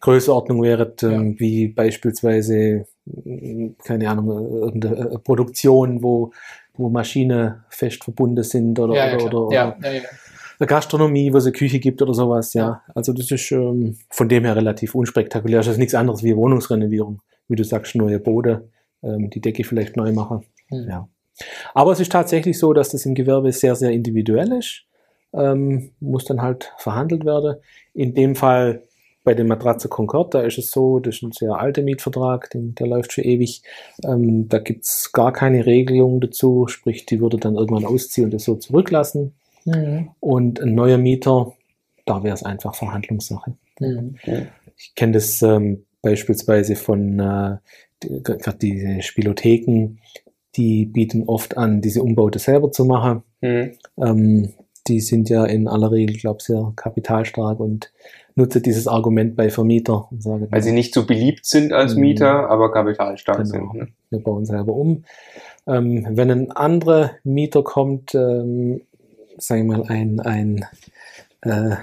Größenordnung 0.00 0.62
wäre, 0.62 0.94
ähm, 1.02 1.38
wie 1.38 1.68
beispielsweise, 1.68 2.86
mh, 3.04 3.74
keine 3.84 4.08
Ahnung, 4.08 4.28
irgendeine 4.62 5.10
äh, 5.10 5.18
Produktion, 5.18 6.02
wo, 6.02 6.32
wo 6.74 6.88
Maschinen 6.88 7.62
fest 7.68 8.02
verbunden 8.02 8.42
sind 8.42 8.78
oder, 8.78 8.94
ja, 8.94 9.08
ja, 9.08 9.24
oder, 9.24 9.42
oder, 9.42 9.54
ja, 9.54 9.76
ja, 9.82 9.92
ja. 9.92 10.02
eine 10.58 10.66
Gastronomie, 10.66 11.32
wo 11.32 11.36
es 11.36 11.44
eine 11.44 11.52
Küche 11.52 11.78
gibt 11.78 12.00
oder 12.00 12.14
sowas, 12.14 12.54
ja. 12.54 12.82
Also 12.94 13.12
das 13.12 13.30
ist 13.30 13.52
ähm, 13.52 13.98
von 14.08 14.28
dem 14.28 14.44
her 14.44 14.56
relativ 14.56 14.94
unspektakulär. 14.94 15.58
Das 15.58 15.68
ist 15.68 15.78
nichts 15.78 15.94
anderes 15.94 16.22
wie 16.22 16.34
Wohnungsrenovierung. 16.34 17.20
Wie 17.48 17.56
du 17.56 17.64
sagst, 17.64 17.94
neue 17.94 18.20
Bode, 18.20 18.70
ähm, 19.02 19.28
die 19.28 19.40
Decke 19.40 19.64
vielleicht 19.64 19.96
neu 19.96 20.12
machen. 20.12 20.44
Hm. 20.70 20.88
Ja. 20.88 21.08
Aber 21.74 21.92
es 21.92 22.00
ist 22.00 22.12
tatsächlich 22.12 22.58
so, 22.58 22.72
dass 22.72 22.90
das 22.90 23.04
im 23.06 23.14
Gewerbe 23.14 23.52
sehr, 23.52 23.74
sehr 23.74 23.90
individuell 23.90 24.52
ist. 24.52 24.84
Ähm, 25.32 25.90
muss 26.00 26.24
dann 26.24 26.42
halt 26.42 26.72
verhandelt 26.78 27.24
werden. 27.24 27.56
In 27.94 28.14
dem 28.14 28.34
Fall 28.34 28.82
bei 29.22 29.34
dem 29.34 29.48
Matratze 29.48 29.88
Concord, 29.88 30.34
da 30.34 30.40
ist 30.40 30.58
es 30.58 30.70
so, 30.70 30.98
das 30.98 31.16
ist 31.16 31.22
ein 31.22 31.32
sehr 31.32 31.54
alter 31.54 31.82
Mietvertrag, 31.82 32.50
den, 32.50 32.74
der 32.74 32.86
läuft 32.86 33.12
schon 33.12 33.24
ewig. 33.24 33.62
Ähm, 34.02 34.48
da 34.48 34.58
gibt 34.58 34.84
es 34.84 35.12
gar 35.12 35.32
keine 35.32 35.66
Regelung 35.66 36.20
dazu, 36.20 36.66
sprich, 36.68 37.06
die 37.06 37.20
würde 37.20 37.36
dann 37.36 37.54
irgendwann 37.54 37.84
ausziehen 37.84 38.24
und 38.26 38.34
das 38.34 38.44
so 38.44 38.56
zurücklassen. 38.56 39.34
Mhm. 39.66 40.10
Und 40.20 40.60
ein 40.60 40.74
neuer 40.74 40.98
Mieter, 40.98 41.52
da 42.06 42.22
wäre 42.24 42.34
es 42.34 42.42
einfach 42.42 42.74
Verhandlungssache. 42.74 43.52
Mhm. 43.78 44.16
Ich 44.76 44.94
kenne 44.94 45.12
das 45.12 45.42
ähm, 45.42 45.84
beispielsweise 46.02 46.74
von 46.74 47.20
äh, 47.20 47.56
die- 48.02 48.22
gerade 48.22 48.58
diese 48.58 49.02
Spielotheken, 49.02 49.98
die 50.56 50.86
bieten 50.86 51.24
oft 51.28 51.58
an, 51.58 51.82
diese 51.82 52.02
Umbaute 52.02 52.38
selber 52.38 52.72
zu 52.72 52.86
machen. 52.86 53.22
Mhm. 53.42 53.72
Ähm, 53.98 54.54
die 54.88 55.00
sind 55.00 55.28
ja 55.28 55.44
in 55.44 55.68
aller 55.68 55.90
Regel, 55.90 56.16
glaube 56.16 56.38
ich, 56.40 56.46
sehr 56.46 56.72
kapitalstark 56.76 57.60
und 57.60 57.92
nutzen 58.34 58.62
dieses 58.62 58.86
Argument 58.88 59.36
bei 59.36 59.50
Vermieter 59.50 60.08
und 60.10 60.22
sagen, 60.22 60.46
Weil 60.50 60.62
sie 60.62 60.72
nicht 60.72 60.94
so 60.94 61.06
beliebt 61.06 61.44
sind 61.46 61.72
als 61.72 61.94
Mhm. 61.94 62.00
Mieter, 62.00 62.48
aber 62.50 62.72
kapitalstark 62.72 63.38
Genau. 63.38 63.50
sind. 63.50 63.74
Ne? 63.74 63.88
wir 64.10 64.20
bauen 64.20 64.44
selber 64.44 64.72
um. 64.72 65.04
Ähm, 65.66 66.06
wenn 66.10 66.30
ein 66.30 66.50
anderer 66.52 67.12
Mieter 67.22 67.62
kommt, 67.62 68.14
ähm, 68.14 68.80
sagen 69.38 69.68
wir 69.70 69.78
mal 69.78 69.86
ein, 69.88 70.20
ein 70.20 70.64
äh, 71.42 71.76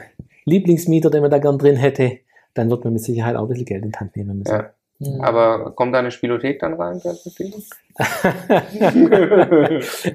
Lieblingsmieter, 0.46 1.10
den 1.10 1.22
man 1.22 1.32
da 1.32 1.38
gern 1.40 1.58
drin 1.58 1.76
hätte, 1.78 2.18
dann 2.54 2.70
wird 2.70 2.84
man 2.84 2.94
mit 2.94 3.04
Sicherheit 3.04 3.36
auch 3.36 3.44
ein 3.44 3.48
bisschen 3.50 3.66
Geld 3.66 3.84
in 3.84 3.92
die 3.92 3.98
Hand 3.98 4.16
nehmen 4.16 4.40
müssen. 4.40 4.52
Ja. 4.54 4.70
Mhm. 5.00 5.22
Aber 5.22 5.72
kommt 5.76 5.94
da 5.94 6.00
eine 6.00 6.12
Spielothek 6.12 6.60
dann 6.60 6.74
rein? 6.74 7.00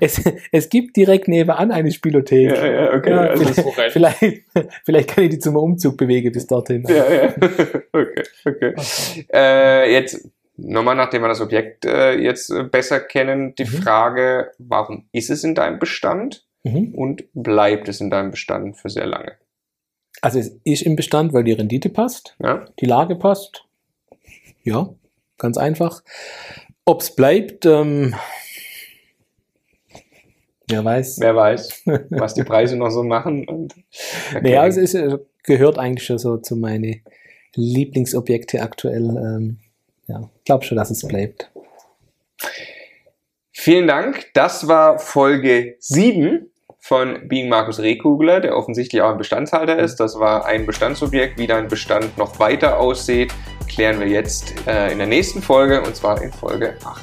es, 0.01 0.23
es 0.51 0.69
gibt 0.69 0.97
direkt 0.97 1.29
nebenan 1.29 1.71
eine 1.71 1.91
Spielothek. 1.91 2.51
ja, 2.51 2.67
ja, 2.67 2.95
okay. 2.95 3.11
Ja, 3.11 3.19
also, 3.21 3.63
korrekt. 3.63 3.93
Vielleicht, 3.93 4.19
vielleicht 4.85 5.11
kann 5.11 5.25
ich 5.25 5.31
die 5.31 5.39
zum 5.39 5.57
Umzug 5.57 5.97
bewegen 5.97 6.33
bis 6.33 6.47
dorthin. 6.47 6.85
ja, 6.89 7.13
ja. 7.13 7.35
Okay, 7.93 8.23
okay. 8.45 8.75
Äh, 9.33 9.93
jetzt 9.93 10.29
nochmal, 10.57 10.97
nachdem 10.97 11.23
wir 11.23 11.29
das 11.29 11.41
Objekt 11.41 11.85
äh, 11.85 12.15
jetzt 12.19 12.53
besser 12.71 13.01
kennen, 13.01 13.55
die 13.57 13.65
Mhm. 13.65 13.83
Frage, 13.83 14.51
warum 14.59 15.07
ist 15.13 15.31
es 15.31 15.45
in 15.45 15.55
deinem 15.55 15.79
Bestand 15.79 16.45
Mhm. 16.65 16.95
und 16.95 17.25
bleibt 17.35 17.89
es 17.89 18.01
in 18.01 18.11
deinem 18.11 18.31
Bestand 18.31 18.77
für 18.77 18.89
sehr 18.89 19.07
lange? 19.07 19.33
Also 20.21 20.39
es 20.39 20.57
ist 20.65 20.83
im 20.83 20.95
Bestand, 20.95 21.33
weil 21.33 21.43
die 21.45 21.53
Rendite 21.53 21.89
passt, 21.89 22.37
Ja? 22.41 22.65
die 22.79 22.87
Lage 22.87 23.17
passt. 23.17 23.65
Ja, 24.63 24.89
ganz 25.39 25.57
einfach. 25.57 26.03
Ob 26.85 27.01
es 27.01 27.15
bleibt, 27.15 27.67
ähm, 27.67 28.15
wer 30.69 30.85
weiß. 30.85 31.19
Wer 31.21 31.37
weiß, 31.37 31.83
was 32.11 32.35
die 32.35 32.45
Preise 32.45 32.77
noch 32.77 32.91
so 32.91 33.03
machen. 33.03 33.47
Und 33.47 33.75
also 34.35 34.81
es 34.81 34.95
ist, 34.95 34.95
äh, 34.95 35.19
gehört 35.45 35.79
eigentlich 35.79 36.07
schon 36.07 36.19
so 36.19 36.39
zu 36.39 36.57
meine 36.57 37.01
Lieblingsobjekte 37.55 38.63
aktuell. 38.63 39.09
Ähm, 39.17 39.59
ja, 40.07 40.31
ich 40.39 40.45
glaube 40.45 40.65
schon, 40.65 40.77
dass 40.77 40.91
es 40.91 41.07
bleibt. 41.07 41.51
Vielen 43.53 43.87
Dank. 43.87 44.27
Das 44.35 44.67
war 44.67 44.99
Folge 44.99 45.77
7 45.79 46.51
von 46.81 47.29
Being 47.29 47.49
Markus 47.49 47.79
Rehkugler, 47.79 48.41
der 48.41 48.57
offensichtlich 48.57 49.03
auch 49.03 49.13
ein 49.13 49.19
Bestandshalter 49.19 49.79
ist. 49.79 49.97
Das 50.01 50.19
war 50.19 50.47
ein 50.47 50.67
Bestandsobjekt. 50.67 51.39
Wie 51.39 51.47
dein 51.47 51.69
Bestand 51.69 52.19
noch 52.19 52.41
weiter 52.41 52.81
aussieht, 52.81 53.33
klären 53.75 54.01
wir 54.01 54.09
jetzt 54.09 54.55
äh, 54.67 54.93
in 54.93 54.99
der 54.99 55.07
nächsten 55.07 55.43
Folge 55.43 55.83
und 55.83 55.97
zwar 55.97 56.21
in 56.23 56.33
Folge 56.33 56.77
8. 56.85 57.03